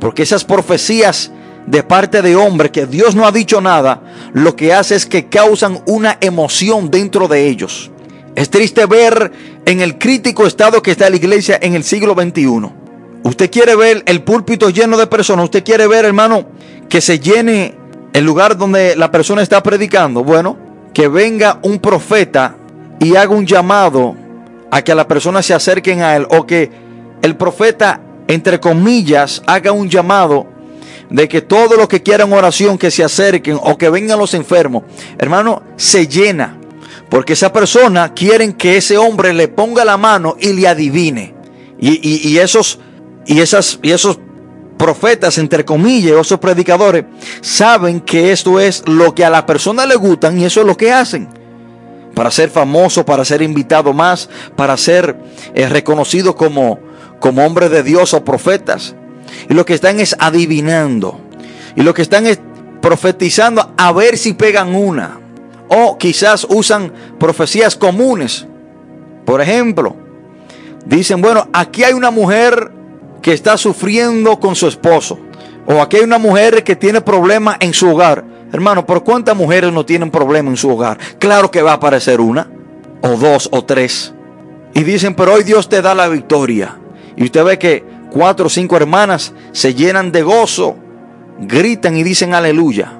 [0.00, 1.30] Porque esas profecías
[1.70, 4.00] de parte de hombre que Dios no ha dicho nada,
[4.32, 7.90] lo que hace es que causan una emoción dentro de ellos.
[8.34, 9.32] Es triste ver
[9.66, 12.70] en el crítico estado que está la iglesia en el siglo XXI.
[13.22, 15.44] Usted quiere ver el púlpito lleno de personas.
[15.44, 16.46] Usted quiere ver, hermano,
[16.88, 17.74] que se llene
[18.12, 20.24] el lugar donde la persona está predicando.
[20.24, 20.56] Bueno,
[20.94, 22.56] que venga un profeta
[23.00, 24.16] y haga un llamado
[24.70, 26.26] a que la persona se acerquen a él.
[26.30, 26.70] O que
[27.20, 30.46] el profeta, entre comillas, haga un llamado
[31.10, 34.84] de que todos los que quieran oración que se acerquen o que vengan los enfermos,
[35.18, 36.58] hermano, se llena.
[37.08, 41.34] Porque esa persona quieren que ese hombre le ponga la mano y le adivine.
[41.80, 42.80] Y, esos,
[43.24, 44.18] y, esas, y esos
[44.76, 47.04] profetas, entre comillas, esos predicadores,
[47.40, 50.76] saben que esto es lo que a la persona le gustan y eso es lo
[50.76, 51.28] que hacen.
[52.14, 55.16] Para ser famoso, para ser invitado más, para ser
[55.54, 56.80] eh, reconocido como,
[57.20, 58.94] como hombre de Dios o profetas.
[59.48, 61.20] Y lo que están es adivinando.
[61.76, 62.38] Y lo que están es
[62.80, 65.20] profetizando a ver si pegan una.
[65.68, 68.46] O quizás usan profecías comunes.
[69.24, 69.94] Por ejemplo,
[70.86, 72.72] dicen, bueno, aquí hay una mujer
[73.20, 75.18] que está sufriendo con su esposo.
[75.66, 78.24] O aquí hay una mujer que tiene problemas en su hogar.
[78.52, 80.98] Hermano, ¿por cuántas mujeres no tienen problemas en su hogar?
[81.18, 82.50] Claro que va a aparecer una,
[83.02, 84.14] o dos, o tres.
[84.72, 86.78] Y dicen, pero hoy Dios te da la victoria.
[87.16, 90.76] Y usted ve que cuatro o cinco hermanas se llenan de gozo,
[91.40, 92.92] gritan y dicen aleluya.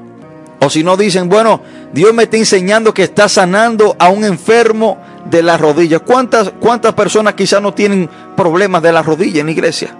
[0.61, 1.61] O si no dicen, bueno,
[1.92, 4.99] Dios me está enseñando que está sanando a un enfermo
[5.31, 6.03] de las rodillas.
[6.05, 9.94] ¿Cuántas, cuántas personas quizás no tienen problemas de la rodilla en la iglesia?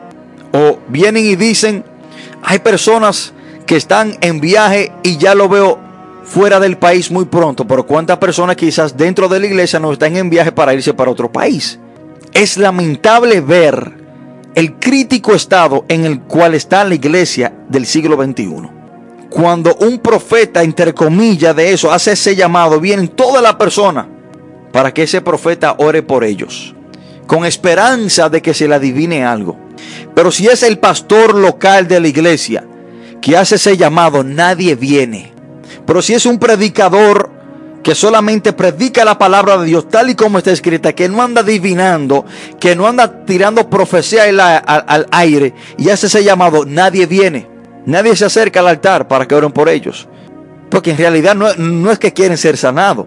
[0.53, 1.85] O vienen y dicen,
[2.43, 3.33] hay personas
[3.67, 5.79] que están en viaje y ya lo veo
[6.25, 10.17] fuera del país muy pronto, pero cuántas personas quizás dentro de la iglesia no están
[10.17, 11.79] en viaje para irse para otro país.
[12.33, 13.98] Es lamentable ver
[14.55, 18.69] el crítico estado en el cual está la iglesia del siglo XXI.
[19.31, 24.09] Cuando un profeta, entre comillas, de eso hace ese llamado, vienen toda la persona
[24.73, 26.75] para que ese profeta ore por ellos,
[27.27, 29.57] con esperanza de que se le adivine algo.
[30.15, 32.65] Pero si es el pastor local de la iglesia
[33.21, 35.33] que hace ese llamado, nadie viene.
[35.87, 37.31] Pero si es un predicador
[37.83, 41.41] que solamente predica la palabra de Dios tal y como está escrita, que no anda
[41.41, 42.25] adivinando,
[42.61, 47.49] que no anda tirando profecía al, aire y hace ese llamado, nadie viene,
[47.87, 50.09] nadie se acerca al altar para que oren por ellos.
[50.71, 53.07] Porque en realidad no, no es que quieren ser sanados,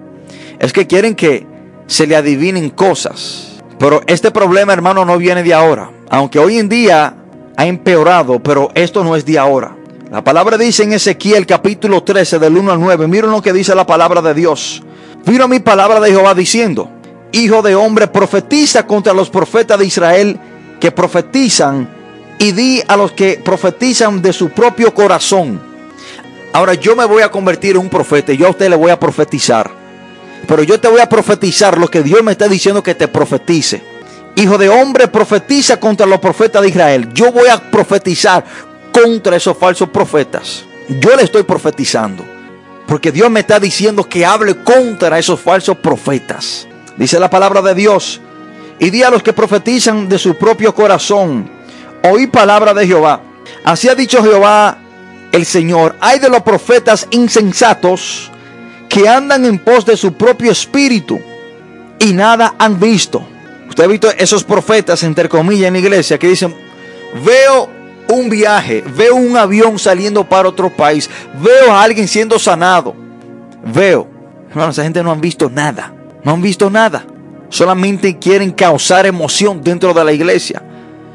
[0.59, 1.45] es que quieren que
[1.85, 3.61] se le adivinen cosas.
[3.77, 5.91] Pero este problema, hermano, no viene de ahora.
[6.09, 7.15] Aunque hoy en día
[7.57, 9.75] ha empeorado, pero esto no es de ahora.
[10.11, 13.07] La palabra dice en Ezequiel capítulo 13 del 1 al 9.
[13.07, 14.83] Miren lo que dice la palabra de Dios.
[15.25, 16.91] Vino mi palabra de Jehová diciendo,
[17.31, 20.37] Hijo de hombre, profetiza contra los profetas de Israel
[20.81, 21.89] que profetizan
[22.39, 25.61] y di a los que profetizan de su propio corazón.
[26.51, 28.91] Ahora yo me voy a convertir en un profeta y yo a usted le voy
[28.91, 29.71] a profetizar.
[30.45, 33.81] Pero yo te voy a profetizar lo que Dios me está diciendo que te profetice.
[34.35, 37.13] hijo de hombre, profetiza contra los profetas de Israel.
[37.13, 40.65] Yo voy a profetizar contra esos falsos profetas.
[40.87, 42.25] Yo le estoy profetizando.
[42.87, 46.67] Porque Dios me está diciendo que hable contra esos falsos profetas.
[46.97, 48.19] Dice la palabra de Dios.
[48.79, 51.49] Y di a los que profetizan de su propio corazón.
[52.03, 53.21] Oí palabra de Jehová.
[53.63, 54.77] Así ha dicho Jehová
[55.31, 55.95] el Señor.
[56.01, 58.31] Hay de los profetas insensatos
[58.89, 61.19] que andan en pos de su propio espíritu
[61.99, 63.25] y nada han visto.
[63.69, 66.53] Usted ha visto esos profetas, entre comillas, en la iglesia que dicen,
[67.23, 67.69] veo
[68.13, 71.09] un viaje, veo un avión saliendo para otro país,
[71.41, 72.95] veo a alguien siendo sanado,
[73.73, 74.07] veo.
[74.49, 75.93] Hermano, esa gente no han visto nada,
[76.23, 77.05] no han visto nada.
[77.49, 80.61] Solamente quieren causar emoción dentro de la iglesia.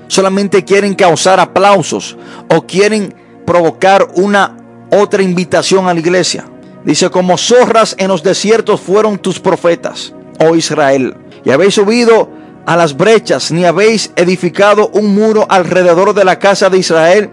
[0.08, 2.16] Solamente quieren causar aplausos
[2.48, 3.14] o quieren
[3.46, 4.56] provocar una
[4.90, 6.44] otra invitación a la iglesia.
[6.84, 12.28] Dice, como zorras en los desiertos fueron tus profetas, oh Israel, y habéis subido
[12.66, 17.30] a las brechas, ni habéis edificado un muro alrededor de la casa de Israel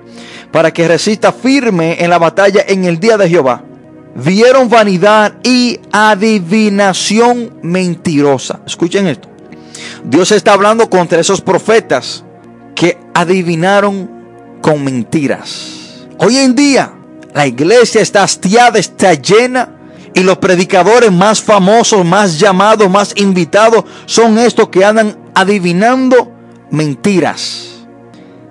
[0.51, 3.63] para que resista firme en la batalla en el día de Jehová.
[4.15, 8.59] Vieron vanidad y adivinación mentirosa.
[8.65, 9.27] Escuchen esto.
[10.03, 12.23] Dios está hablando contra esos profetas
[12.75, 16.05] que adivinaron con mentiras.
[16.19, 16.93] Hoy en día
[17.33, 19.69] la iglesia está hastiada, está llena
[20.13, 26.31] y los predicadores más famosos, más llamados, más invitados son estos que andan adivinando
[26.71, 27.85] mentiras.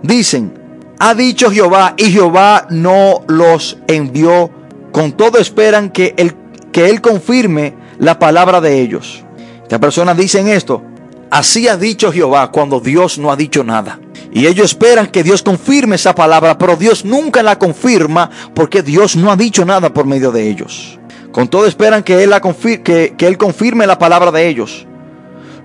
[0.02, 0.52] Dicen,
[0.98, 4.50] ha dicho Jehová y Jehová no los envió.
[4.92, 6.34] Con todo esperan que él,
[6.70, 9.24] que él confirme la palabra de ellos.
[9.62, 10.82] Estas personas dicen esto.
[11.30, 13.98] Así ha dicho Jehová cuando Dios no ha dicho nada.
[14.32, 19.16] Y ellos esperan que Dios confirme esa palabra, pero Dios nunca la confirma porque Dios
[19.16, 20.98] no ha dicho nada por medio de ellos.
[21.32, 24.86] Con todo esperan que Él, la que, que él confirme la palabra de ellos.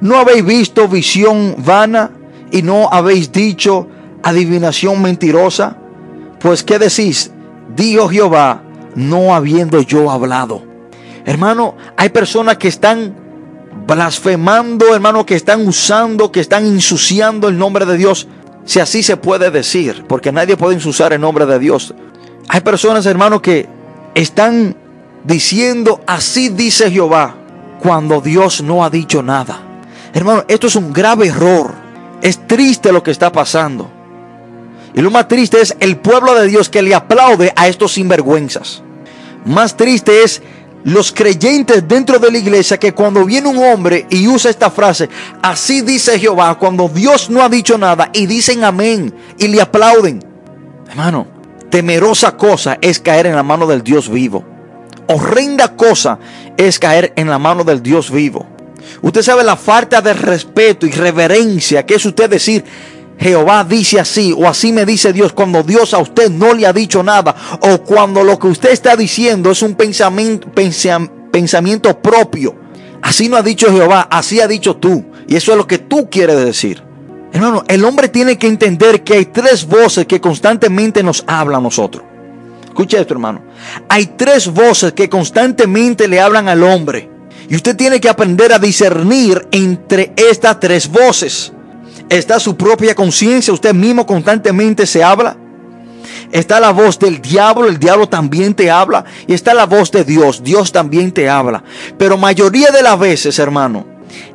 [0.01, 2.11] ¿No habéis visto visión vana
[2.51, 3.87] y no habéis dicho
[4.21, 5.77] adivinación mentirosa?
[6.39, 7.31] Pues ¿qué decís?
[7.75, 8.61] Dijo Jehová,
[8.95, 10.63] no habiendo yo hablado.
[11.25, 13.15] Hermano, hay personas que están
[13.87, 18.27] blasfemando, hermano, que están usando, que están ensuciando el nombre de Dios.
[18.65, 21.93] Si así se puede decir, porque nadie puede ensuciar el nombre de Dios.
[22.49, 23.67] Hay personas, hermano, que
[24.13, 24.75] están
[25.23, 27.35] diciendo, así dice Jehová,
[27.81, 29.66] cuando Dios no ha dicho nada.
[30.17, 31.75] Hermano, esto es un grave error.
[32.23, 33.87] Es triste lo que está pasando.
[34.95, 38.81] Y lo más triste es el pueblo de Dios que le aplaude a estos sinvergüenzas.
[39.45, 40.41] Más triste es
[40.83, 45.07] los creyentes dentro de la iglesia que cuando viene un hombre y usa esta frase,
[45.43, 50.25] así dice Jehová, cuando Dios no ha dicho nada y dicen amén y le aplauden.
[50.89, 51.27] Hermano,
[51.69, 54.43] temerosa cosa es caer en la mano del Dios vivo.
[55.09, 56.17] Horrenda cosa
[56.57, 58.56] es caer en la mano del Dios vivo.
[59.01, 62.63] Usted sabe la falta de respeto y reverencia que es usted decir,
[63.19, 66.73] Jehová dice así o así me dice Dios cuando Dios a usted no le ha
[66.73, 70.49] dicho nada o cuando lo que usted está diciendo es un pensamiento,
[71.31, 72.55] pensamiento propio.
[73.01, 75.05] Así no ha dicho Jehová, así ha dicho tú.
[75.27, 76.83] Y eso es lo que tú quieres decir.
[77.31, 81.63] Hermano, el hombre tiene que entender que hay tres voces que constantemente nos hablan a
[81.63, 82.03] nosotros.
[82.65, 83.41] Escucha esto, hermano.
[83.89, 87.09] Hay tres voces que constantemente le hablan al hombre.
[87.49, 91.53] Y usted tiene que aprender a discernir entre estas tres voces.
[92.09, 95.37] Está su propia conciencia, usted mismo constantemente se habla.
[96.31, 99.05] Está la voz del diablo, el diablo también te habla.
[99.27, 101.63] Y está la voz de Dios, Dios también te habla.
[101.97, 103.85] Pero mayoría de las veces, hermano,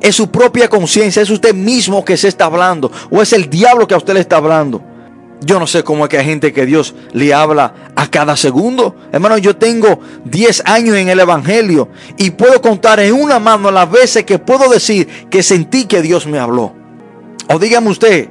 [0.00, 2.90] es su propia conciencia, es usted mismo que se está hablando.
[3.10, 4.82] O es el diablo que a usted le está hablando.
[5.44, 8.94] Yo no sé cómo es que hay gente que Dios le habla a cada segundo.
[9.10, 13.90] Hermano, yo tengo 10 años en el Evangelio y puedo contar en una mano las
[13.90, 16.74] veces que puedo decir que sentí que Dios me habló.
[17.48, 18.28] O dígame usted,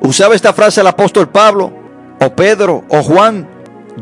[0.00, 1.72] ¿usaba esta frase el apóstol Pablo?
[2.20, 2.84] ¿O Pedro?
[2.88, 3.46] ¿O Juan?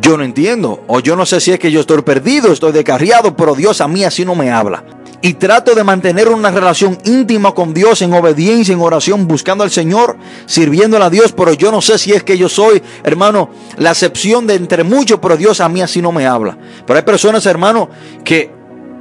[0.00, 0.84] Yo no entiendo.
[0.86, 3.88] O yo no sé si es que yo estoy perdido, estoy descarriado, pero Dios a
[3.88, 4.84] mí así no me habla
[5.22, 9.70] y trato de mantener una relación íntima con Dios en obediencia, en oración, buscando al
[9.70, 13.90] Señor, sirviéndole a Dios, pero yo no sé si es que yo soy, hermano, la
[13.90, 16.58] excepción de entre muchos, pero Dios a mí así no me habla.
[16.84, 17.88] Pero hay personas, hermano,
[18.24, 18.50] que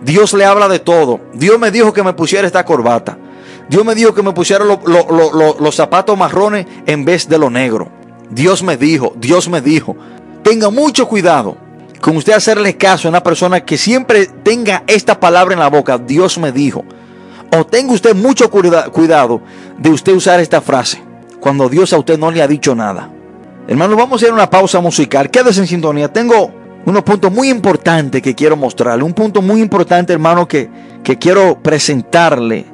[0.04, 1.22] Dios le habla de todo.
[1.34, 3.18] Dios me dijo que me pusiera esta corbata.
[3.68, 7.90] Dios me dijo que me pusiera los zapatos marrones en vez de lo negro.
[8.30, 9.96] Dios me dijo, Dios me dijo,
[10.44, 11.58] tenga mucho cuidado
[12.02, 15.98] con usted hacerle caso a una persona que siempre tenga esta palabra en la boca,
[15.98, 16.84] Dios me dijo.
[17.56, 19.42] O tenga usted mucho cuidado
[19.78, 21.02] de usted usar esta frase
[21.40, 23.10] cuando Dios a usted no le ha dicho nada.
[23.68, 25.30] Hermano, vamos a ir a una pausa musical.
[25.30, 26.12] Quédese en sintonía.
[26.12, 26.52] Tengo
[26.86, 29.04] unos puntos muy importantes que quiero mostrarle.
[29.04, 30.70] Un punto muy importante, hermano, que,
[31.04, 32.66] que quiero presentarle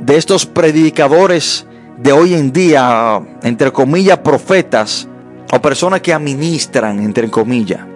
[0.00, 1.66] de estos predicadores
[1.98, 5.06] de hoy en día, entre comillas, profetas
[5.52, 7.89] o personas que administran, entre comillas.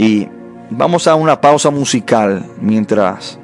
[0.00, 0.26] Y
[0.70, 3.38] vamos a una pausa musical mientras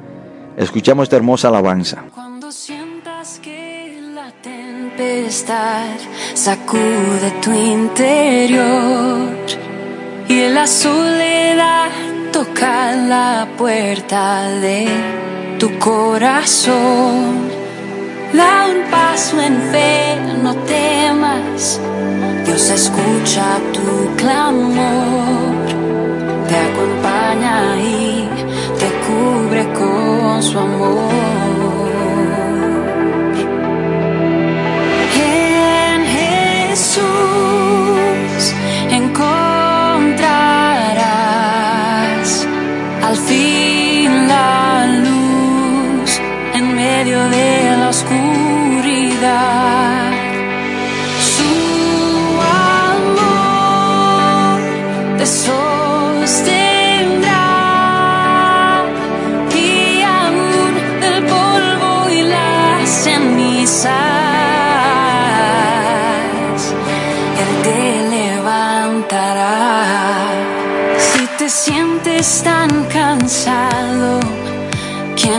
[0.57, 2.05] escuchamos esta hermosa alabanza.
[2.15, 5.99] Cuando sientas que la tempestad
[6.33, 9.37] sacude tu interior
[10.29, 11.91] y la soledad
[12.33, 14.89] toca la puerta de
[15.59, 17.51] tu corazón.
[18.33, 21.79] Da un paso en no temas.
[22.47, 25.16] Dios escucha tu clamor,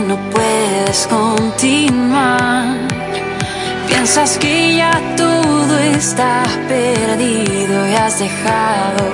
[0.08, 2.64] no puedes continuar.
[3.86, 9.04] Piensas que ya todo está perdido y has dejado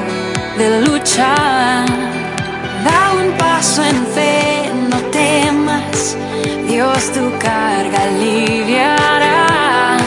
[0.57, 1.87] de luchar.
[2.85, 6.17] Da un paso en fe, no temas,
[6.69, 9.99] Dios tu carga aliviará.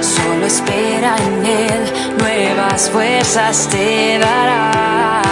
[0.00, 1.82] Solo espera en Él,
[2.18, 5.29] nuevas fuerzas te dará.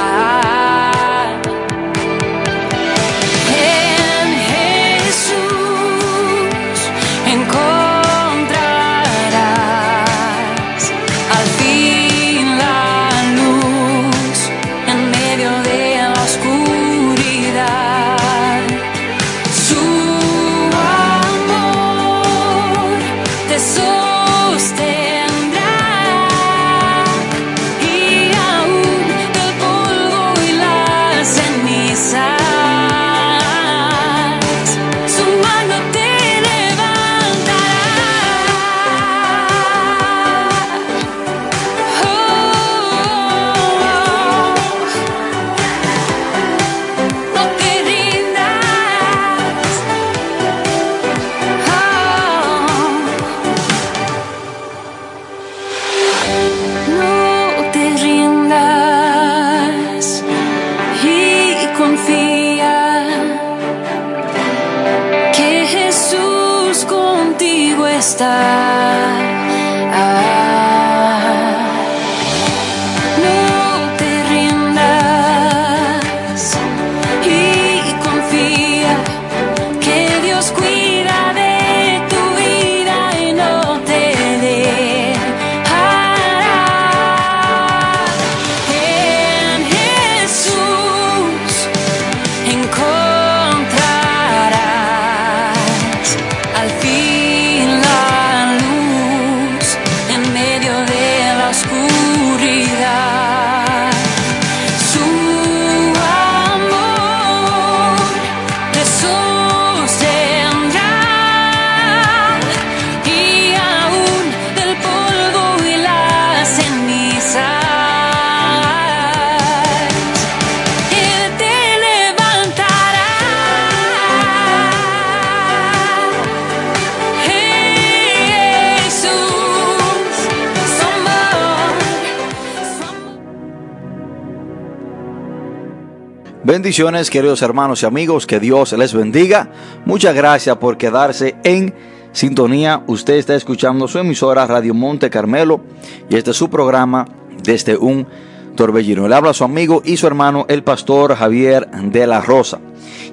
[136.68, 139.48] Bendiciones, queridos hermanos y amigos, que Dios les bendiga.
[139.87, 141.72] Muchas gracias por quedarse en
[142.12, 142.83] sintonía.
[142.87, 145.62] Usted está escuchando su emisora Radio Monte Carmelo
[146.11, 147.07] y este es su programa
[147.42, 148.07] desde un
[148.55, 149.09] torbellino.
[149.09, 152.59] Le habla su amigo y su hermano, el pastor Javier de la Rosa.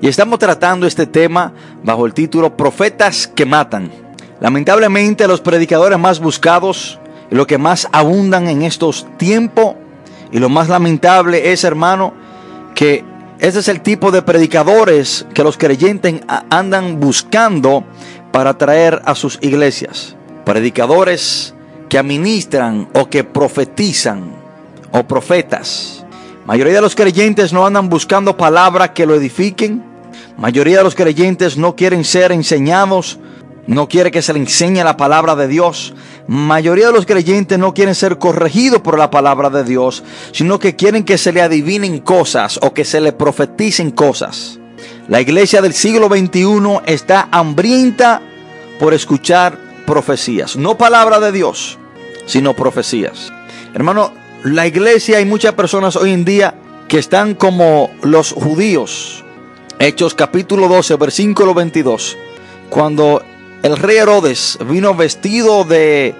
[0.01, 3.89] Y estamos tratando este tema bajo el título Profetas que matan.
[4.41, 6.99] Lamentablemente los predicadores más buscados
[7.31, 9.75] y los que más abundan en estos tiempos
[10.33, 12.13] y lo más lamentable es, hermano,
[12.75, 17.83] que ese es el tipo de predicadores que los creyentes andan buscando
[18.31, 20.15] para traer a sus iglesias.
[20.45, 21.53] Predicadores
[21.89, 24.31] que administran o que profetizan
[24.91, 26.05] o profetas.
[26.45, 29.83] Mayoría de los creyentes no andan buscando palabras que lo edifiquen.
[30.37, 33.19] Mayoría de los creyentes no quieren ser enseñados
[33.67, 35.93] no quiere que se le enseñe la palabra de Dios.
[36.27, 40.75] Mayoría de los creyentes no quieren ser corregidos por la palabra de Dios, sino que
[40.75, 44.59] quieren que se le adivinen cosas o que se le profeticen cosas.
[45.07, 48.21] La iglesia del siglo XXI está hambrienta
[48.79, 51.77] por escuchar profecías, no palabra de Dios,
[52.25, 53.31] sino profecías.
[53.73, 54.11] Hermano,
[54.43, 56.55] la iglesia hay muchas personas hoy en día
[56.87, 59.23] que están como los judíos.
[59.79, 62.17] Hechos capítulo 12, versículo 22.
[62.69, 63.21] Cuando
[63.65, 66.13] el rey Herodes vino vestido de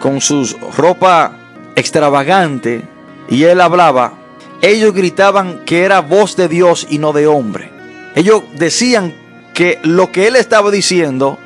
[0.00, 0.46] con su
[0.78, 1.36] ropa
[1.74, 2.88] extravagante
[3.28, 4.14] y él hablaba,
[4.62, 7.70] ellos gritaban que era voz de Dios y no de hombre.
[8.14, 9.14] Ellos decían
[9.52, 11.36] que lo que él estaba diciendo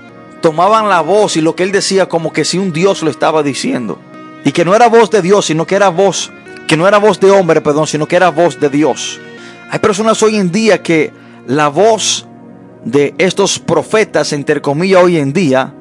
[0.40, 3.42] tomaban la voz y lo que él decía como que si un Dios lo estaba
[3.42, 3.98] diciendo.
[4.44, 6.30] Y que no era voz de Dios, sino que era voz,
[6.68, 9.18] que no era voz de hombre, perdón, sino que era voz de Dios.
[9.68, 11.12] Hay personas hoy en día que
[11.48, 12.28] la voz
[12.84, 15.74] de estos profetas, entre comillas, hoy en día,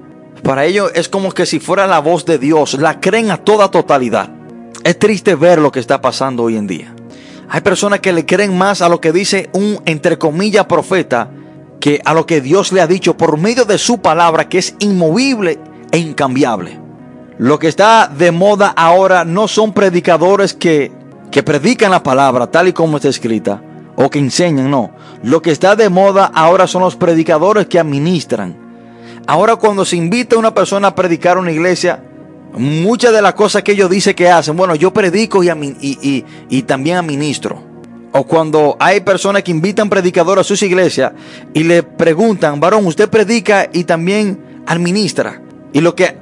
[0.44, 3.72] para ellos es como que si fuera la voz de Dios, la creen a toda
[3.72, 4.30] totalidad.
[4.84, 6.94] Es triste ver lo que está pasando hoy en día.
[7.50, 11.32] Hay personas que le creen más a lo que dice un, entre comillas, profeta,
[11.80, 14.76] que a lo que Dios le ha dicho por medio de su palabra, que es
[14.80, 15.60] inmovible
[15.92, 16.80] e incambiable.
[17.38, 20.92] Lo que está de moda ahora no son predicadores que,
[21.32, 23.62] que predican la palabra tal y como está escrita,
[24.02, 24.92] o que enseñan, no.
[25.24, 28.56] Lo que está de moda ahora son los predicadores que administran.
[29.28, 32.02] Ahora cuando se invita a una persona a predicar una iglesia,
[32.54, 36.62] muchas de las cosas que ellos dicen que hacen, bueno, yo predico y, y, y,
[36.62, 37.62] también administro.
[38.14, 41.12] O cuando hay personas que invitan predicadores a sus iglesias
[41.54, 45.42] y le preguntan, varón, usted predica y también administra.
[45.74, 46.16] Y lo que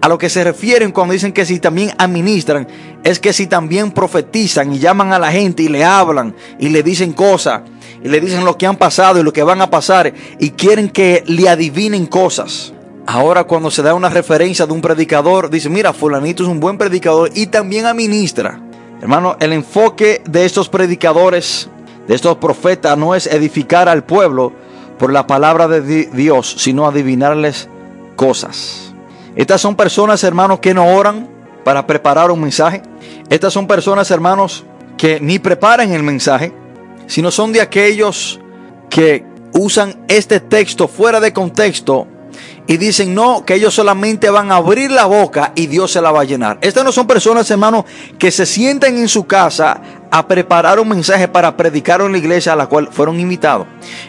[0.00, 2.66] a lo que se refieren cuando dicen que si también administran,
[3.02, 6.82] es que si también profetizan y llaman a la gente y le hablan y le
[6.82, 7.62] dicen cosas
[8.02, 10.88] y le dicen lo que han pasado y lo que van a pasar y quieren
[10.88, 12.72] que le adivinen cosas.
[13.06, 16.78] Ahora cuando se da una referencia de un predicador, dice, mira, fulanito es un buen
[16.78, 18.60] predicador y también administra.
[19.00, 21.68] Hermano, el enfoque de estos predicadores,
[22.06, 24.52] de estos profetas, no es edificar al pueblo
[24.98, 27.68] por la palabra de Dios, sino adivinarles
[28.16, 28.87] cosas.
[29.38, 31.28] Estas son personas, hermanos, que no oran
[31.64, 32.82] para preparar un mensaje.
[33.30, 34.64] Estas son personas, hermanos,
[34.96, 36.52] que ni preparan el mensaje,
[37.06, 38.40] sino son de aquellos
[38.90, 42.08] que usan este texto fuera de contexto
[42.66, 46.10] y dicen no, que ellos solamente van a abrir la boca y Dios se la
[46.10, 46.58] va a llenar.
[46.60, 47.84] Estas no son personas, hermanos,
[48.18, 49.80] que se sienten en su casa
[50.10, 53.66] a preparar un mensaje para predicar en la iglesia a la cual fueron invitados.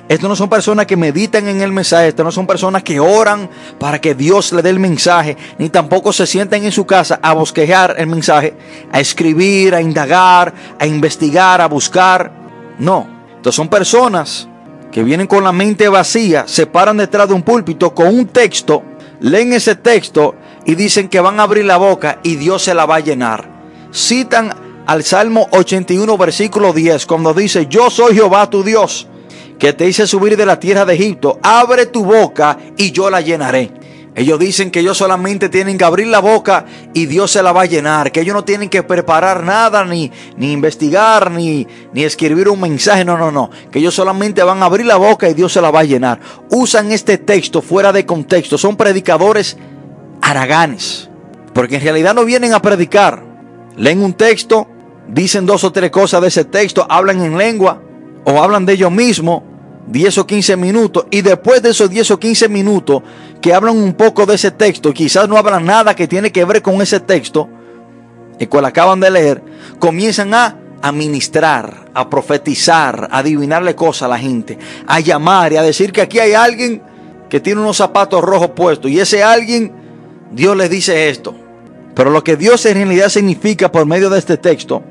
[0.08, 3.50] Estos no son personas que meditan en el mensaje, estas no son personas que oran
[3.80, 7.34] para que Dios le dé el mensaje, ni tampoco se sienten en su casa a
[7.34, 8.56] bosquejar el mensaje,
[8.92, 12.32] a escribir, a indagar, a investigar, a buscar.
[12.80, 14.48] No, estos son personas
[14.92, 18.84] que vienen con la mente vacía, se paran detrás de un púlpito con un texto,
[19.20, 20.36] leen ese texto
[20.66, 23.60] y dicen que van a abrir la boca y Dios se la va a llenar.
[23.94, 29.08] Citan al Salmo 81, versículo 10, cuando dice, yo soy Jehová tu Dios,
[29.60, 33.22] que te hice subir de la tierra de Egipto, abre tu boca y yo la
[33.22, 33.72] llenaré.
[34.16, 37.62] Ellos dicen que ellos solamente tienen que abrir la boca y Dios se la va
[37.62, 42.50] a llenar, que ellos no tienen que preparar nada, ni, ni investigar, ni, ni escribir
[42.50, 45.54] un mensaje, no, no, no, que ellos solamente van a abrir la boca y Dios
[45.54, 46.20] se la va a llenar.
[46.50, 49.56] Usan este texto fuera de contexto, son predicadores
[50.20, 51.12] haraganes,
[51.54, 53.24] porque en realidad no vienen a predicar,
[53.78, 54.68] leen un texto,
[55.12, 57.82] dicen dos o tres cosas de ese texto, hablan en lengua
[58.26, 59.44] o hablan de ellos mismos
[59.88, 63.02] 10 o 15 minutos y después de esos 10 o 15 minutos
[63.42, 66.62] que hablan un poco de ese texto, quizás no hablan nada que tiene que ver
[66.62, 67.50] con ese texto,
[68.38, 69.44] el cual acaban de leer,
[69.80, 75.64] comienzan a administrar, a profetizar, a adivinarle cosas a la gente, a llamar y a
[75.64, 76.84] decir que aquí hay alguien
[77.28, 79.74] que tiene unos zapatos rojos puestos y ese alguien,
[80.32, 81.36] Dios les dice esto.
[82.00, 84.84] Pero lo que Dios en realidad significa por medio de este texto,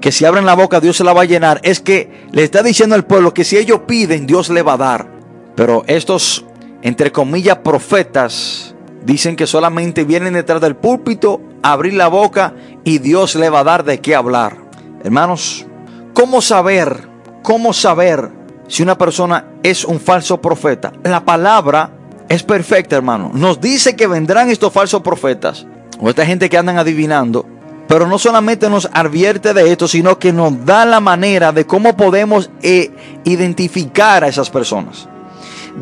[0.00, 2.64] que si abren la boca Dios se la va a llenar, es que le está
[2.64, 5.08] diciendo al pueblo que si ellos piden Dios le va a dar.
[5.54, 6.44] Pero estos,
[6.82, 12.98] entre comillas, profetas, dicen que solamente vienen detrás del púlpito a abrir la boca y
[12.98, 14.56] Dios le va a dar de qué hablar.
[15.04, 15.64] Hermanos,
[16.12, 17.08] ¿cómo saber?
[17.44, 18.30] ¿Cómo saber
[18.66, 20.92] si una persona es un falso profeta?
[21.04, 21.92] La palabra
[22.28, 23.30] es perfecta, hermano.
[23.32, 25.64] Nos dice que vendrán estos falsos profetas
[26.00, 27.46] o esta gente que andan adivinando,
[27.88, 31.96] pero no solamente nos advierte de esto, sino que nos da la manera de cómo
[31.96, 32.90] podemos eh,
[33.24, 35.08] identificar a esas personas.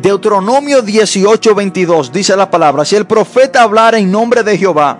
[0.01, 4.99] Deuteronomio 18:22 dice la palabra, si el profeta hablara en nombre de Jehová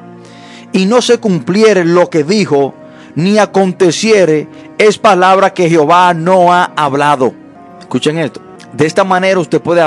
[0.74, 2.74] y no se cumpliere lo que dijo,
[3.16, 4.48] ni aconteciere,
[4.78, 7.34] es palabra que Jehová no ha hablado.
[7.80, 8.42] Escuchen esto.
[8.74, 9.82] De esta manera usted puede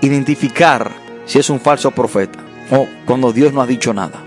[0.00, 0.90] identificar
[1.26, 2.38] si es un falso profeta
[2.70, 4.25] o cuando Dios no ha dicho nada.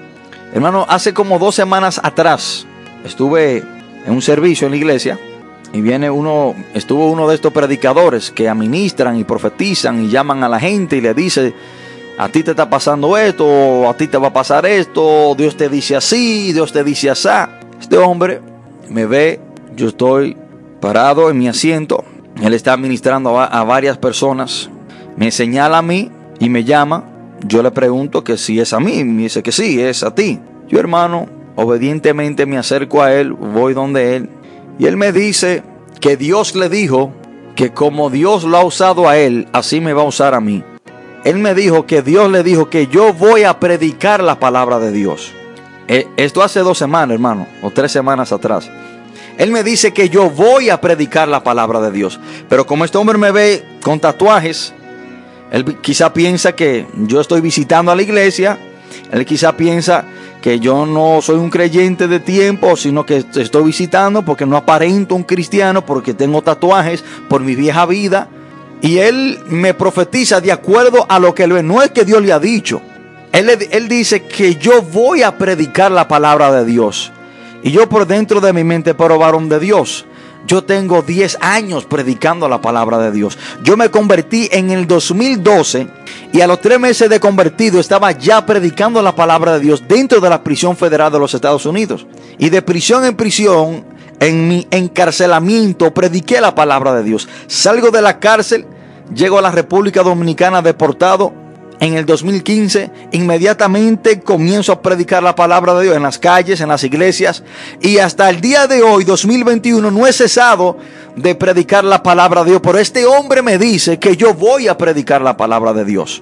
[0.53, 2.65] Hermano, hace como dos semanas atrás
[3.05, 3.63] estuve
[4.05, 5.19] en un servicio en la iglesia
[5.71, 10.49] y viene uno, estuvo uno de estos predicadores que administran y profetizan y llaman a
[10.49, 11.53] la gente y le dice,
[12.17, 15.69] a ti te está pasando esto, a ti te va a pasar esto, Dios te
[15.69, 17.29] dice así, Dios te dice así.
[17.79, 18.41] Este hombre
[18.89, 19.39] me ve,
[19.75, 20.35] yo estoy
[20.81, 22.03] parado en mi asiento,
[22.41, 24.69] él está administrando a, a varias personas,
[25.15, 27.03] me señala a mí y me llama,
[27.47, 30.39] yo le pregunto que si es a mí, me dice que sí, es a ti.
[30.67, 34.29] Yo hermano, obedientemente me acerco a él, voy donde él,
[34.77, 35.63] y él me dice
[35.99, 37.11] que Dios le dijo
[37.55, 40.63] que como Dios lo ha usado a él, así me va a usar a mí.
[41.25, 44.93] Él me dijo que Dios le dijo que yo voy a predicar la palabra de
[44.93, 45.33] Dios.
[45.89, 48.69] Eh, esto hace dos semanas, hermano, o tres semanas atrás.
[49.37, 52.19] Él me dice que yo voy a predicar la palabra de Dios.
[52.47, 54.73] Pero como este hombre me ve con tatuajes,
[55.51, 58.57] él quizá piensa que yo estoy visitando a la iglesia.
[59.11, 60.05] Él quizá piensa
[60.41, 65.15] que yo no soy un creyente de tiempo, sino que estoy visitando porque no aparento
[65.15, 68.29] un cristiano, porque tengo tatuajes por mi vieja vida.
[68.81, 71.63] Y él me profetiza de acuerdo a lo que él ve.
[71.63, 72.81] No es que Dios le ha dicho.
[73.31, 77.11] Él, dice que yo voy a predicar la palabra de Dios.
[77.61, 80.05] Y yo por dentro de mi mente, pero de Dios,
[80.47, 83.37] yo tengo 10 años predicando la palabra de Dios.
[83.63, 85.87] Yo me convertí en el 2012
[86.31, 90.19] y a los tres meses de convertido estaba ya predicando la palabra de Dios dentro
[90.19, 92.07] de la prisión federal de los Estados Unidos.
[92.37, 93.85] Y de prisión en prisión,
[94.19, 97.27] en mi encarcelamiento, prediqué la palabra de Dios.
[97.47, 98.65] Salgo de la cárcel,
[99.13, 101.33] llego a la República Dominicana deportado
[101.79, 106.67] en el 2015, inmediatamente comienzo a predicar la palabra de Dios en las calles, en
[106.67, 107.43] las iglesias,
[107.81, 110.77] y hasta el día de hoy, 2021, no he cesado
[111.15, 112.61] de predicar la palabra de Dios.
[112.61, 116.21] Pero este hombre me dice que yo voy a predicar la palabra de Dios.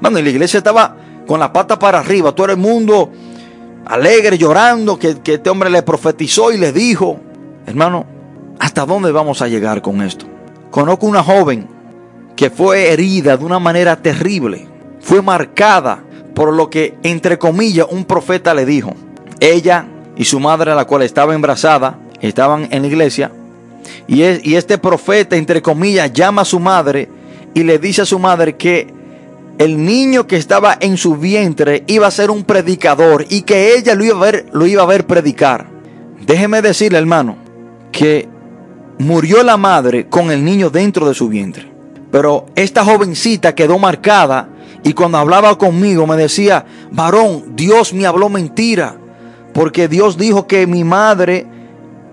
[0.00, 0.96] Bueno, y la iglesia estaba
[1.26, 3.10] con la pata para arriba, todo el mundo
[3.86, 7.18] alegre, llorando, que, que este hombre le profetizó y le dijo,
[7.66, 8.06] hermano,
[8.60, 10.26] ¿hasta dónde vamos a llegar con esto?
[10.70, 11.66] Conozco una joven
[12.36, 14.71] que fue herida de una manera terrible
[15.12, 16.02] fue marcada
[16.34, 18.94] por lo que, entre comillas, un profeta le dijo.
[19.40, 19.84] Ella
[20.16, 23.30] y su madre, la cual estaba embarazada, estaban en la iglesia.
[24.08, 27.10] Y, es, y este profeta, entre comillas, llama a su madre
[27.52, 28.86] y le dice a su madre que
[29.58, 33.94] el niño que estaba en su vientre iba a ser un predicador y que ella
[33.94, 35.66] lo iba a ver, lo iba a ver predicar.
[36.24, 37.36] Déjeme decirle, hermano,
[37.92, 38.30] que
[38.98, 41.70] murió la madre con el niño dentro de su vientre.
[42.10, 44.48] Pero esta jovencita quedó marcada
[44.84, 48.96] y cuando hablaba conmigo me decía, varón, Dios me habló mentira.
[49.54, 51.46] Porque Dios dijo que mi madre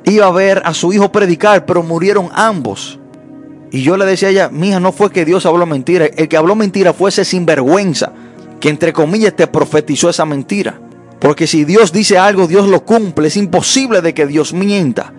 [0.04, 3.00] iba a ver a su hijo predicar, pero murieron ambos.
[3.72, 6.06] Y yo le decía a ella, mija, no fue que Dios habló mentira.
[6.06, 8.12] El que habló mentira fue ese sinvergüenza,
[8.60, 10.80] que entre comillas te profetizó esa mentira.
[11.20, 13.28] Porque si Dios dice algo, Dios lo cumple.
[13.28, 15.14] Es imposible de que Dios mienta.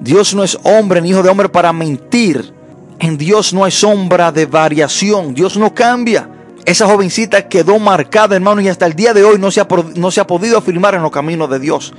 [0.00, 2.52] Dios no es hombre ni hijo de hombre para mentir.
[2.98, 5.34] En Dios no hay sombra de variación.
[5.34, 6.28] Dios no cambia.
[6.64, 10.10] Esa jovencita quedó marcada, hermano, y hasta el día de hoy no se ha, no
[10.10, 11.92] se ha podido afirmar en los caminos de Dios.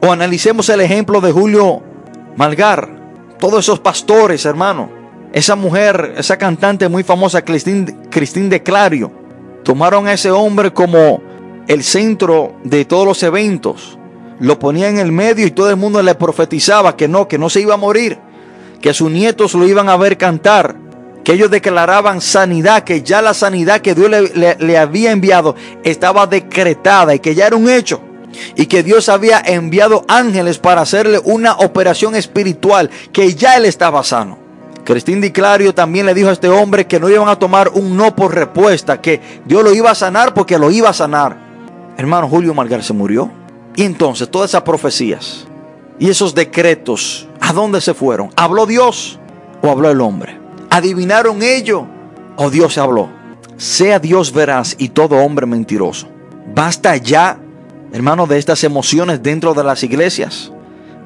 [0.00, 1.82] O analicemos el ejemplo de Julio
[2.36, 2.88] Malgar.
[3.38, 4.90] Todos esos pastores, hermano.
[5.32, 9.12] Esa mujer, esa cantante muy famosa, Cristín de Clario.
[9.62, 11.22] Tomaron a ese hombre como
[11.68, 13.98] el centro de todos los eventos.
[14.40, 17.50] Lo ponía en el medio y todo el mundo le profetizaba que no, que no
[17.50, 18.18] se iba a morir.
[18.80, 20.87] Que sus nietos lo iban a ver cantar
[21.28, 25.54] que ellos declaraban sanidad, que ya la sanidad que Dios le, había enviado
[25.84, 28.00] estaba decretada y que ya era un hecho.
[28.56, 34.02] Y que Dios había enviado ángeles para hacerle una operación espiritual, que ya él estaba
[34.04, 34.38] sano.
[34.86, 37.94] Cristín Di Clario también le dijo a este hombre que no iban a tomar un
[37.94, 41.36] no por respuesta, que Dios lo iba a sanar porque lo iba a sanar.
[41.98, 43.30] Hermano Julio Malgar se murió.
[43.76, 45.46] Y entonces todas esas profecías
[45.98, 48.30] y esos decretos, ¿a dónde se fueron?
[48.34, 49.18] ¿Habló Dios
[49.60, 50.37] o habló el hombre?
[50.70, 51.86] ¿Adivinaron ello?
[52.36, 53.10] ¿O Dios habló?
[53.56, 56.08] Sea Dios veraz y todo hombre mentiroso.
[56.54, 57.38] Basta ya,
[57.92, 60.52] hermano, de estas emociones dentro de las iglesias.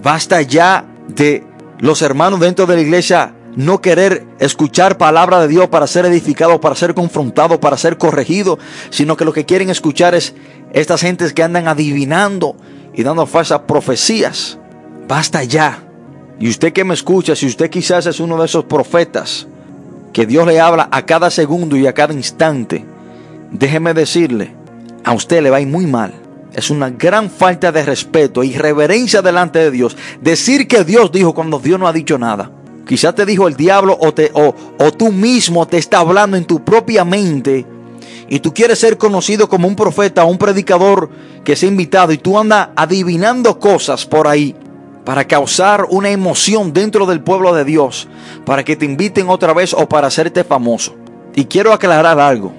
[0.03, 1.45] Basta ya de
[1.79, 6.61] los hermanos dentro de la iglesia no querer escuchar palabra de Dios para ser edificado,
[6.61, 8.59] para ser confrontado, para ser corregido,
[8.91, 10.35] sino que lo que quieren escuchar es
[10.73, 12.57] estas gentes que andan adivinando
[12.95, 14.59] y dando falsas profecías.
[15.07, 15.85] Basta ya.
[16.41, 19.47] Y usted que me escucha, si usted quizás es uno de esos profetas,
[20.13, 22.85] que Dios le habla a cada segundo y a cada instante,
[23.51, 24.55] déjeme decirle,
[25.05, 26.15] a usted le va a ir muy mal.
[26.53, 29.97] Es una gran falta de respeto e irreverencia delante de Dios.
[30.21, 32.51] Decir que Dios dijo cuando Dios no ha dicho nada.
[32.87, 36.45] Quizás te dijo el diablo o, te, o, o tú mismo te está hablando en
[36.45, 37.65] tu propia mente
[38.29, 41.11] y tú quieres ser conocido como un profeta o un predicador
[41.45, 44.57] que sea invitado y tú andas adivinando cosas por ahí
[45.05, 48.09] para causar una emoción dentro del pueblo de Dios,
[48.45, 50.95] para que te inviten otra vez o para hacerte famoso.
[51.35, 52.53] Y quiero aclarar algo.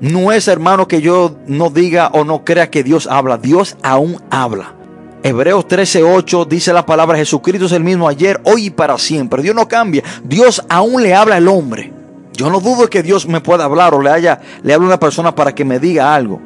[0.00, 3.38] No es hermano que yo no diga o no crea que Dios habla.
[3.38, 4.74] Dios aún habla.
[5.22, 9.42] Hebreos 13:8 dice la palabra Jesucristo es el mismo ayer, hoy y para siempre.
[9.42, 10.02] Dios no cambia.
[10.22, 11.92] Dios aún le habla al hombre.
[12.34, 15.00] Yo no dudo que Dios me pueda hablar o le haya le hable a una
[15.00, 16.40] persona para que me diga algo.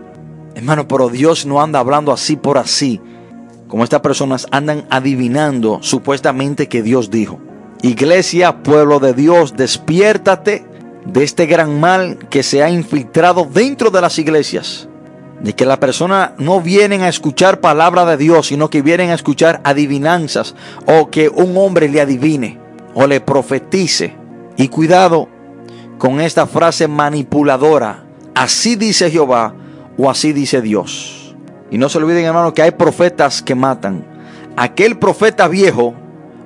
[0.55, 3.01] Hermano, pero Dios no anda hablando así por así.
[3.71, 7.39] Como estas personas andan adivinando supuestamente que Dios dijo.
[7.83, 10.65] Iglesia, pueblo de Dios, despiértate
[11.07, 14.89] de este gran mal que se ha infiltrado dentro de las iglesias.
[15.41, 19.15] De que las personas no vienen a escuchar palabra de Dios, sino que vienen a
[19.15, 20.57] escuchar adivinanzas
[20.87, 22.59] o que un hombre le adivine
[22.93, 24.17] o le profetice.
[24.57, 25.29] Y cuidado
[25.97, 28.05] con esta frase manipuladora.
[28.35, 29.55] Así dice Jehová
[29.97, 31.20] o así dice Dios.
[31.71, 34.05] Y no se olviden hermano que hay profetas que matan.
[34.57, 35.95] Aquel profeta viejo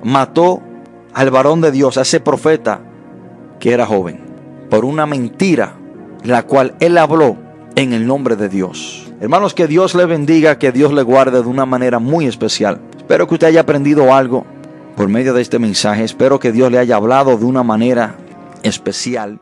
[0.03, 0.61] mató
[1.13, 2.79] al varón de Dios, a ese profeta
[3.59, 4.25] que era joven
[4.69, 5.73] por una mentira,
[6.23, 7.37] la cual él habló
[7.75, 9.11] en el nombre de Dios.
[9.21, 12.81] Hermanos, que Dios le bendiga, que Dios le guarde de una manera muy especial.
[12.97, 14.45] Espero que usted haya aprendido algo
[14.95, 16.03] por medio de este mensaje.
[16.03, 18.15] Espero que Dios le haya hablado de una manera
[18.63, 19.39] especial.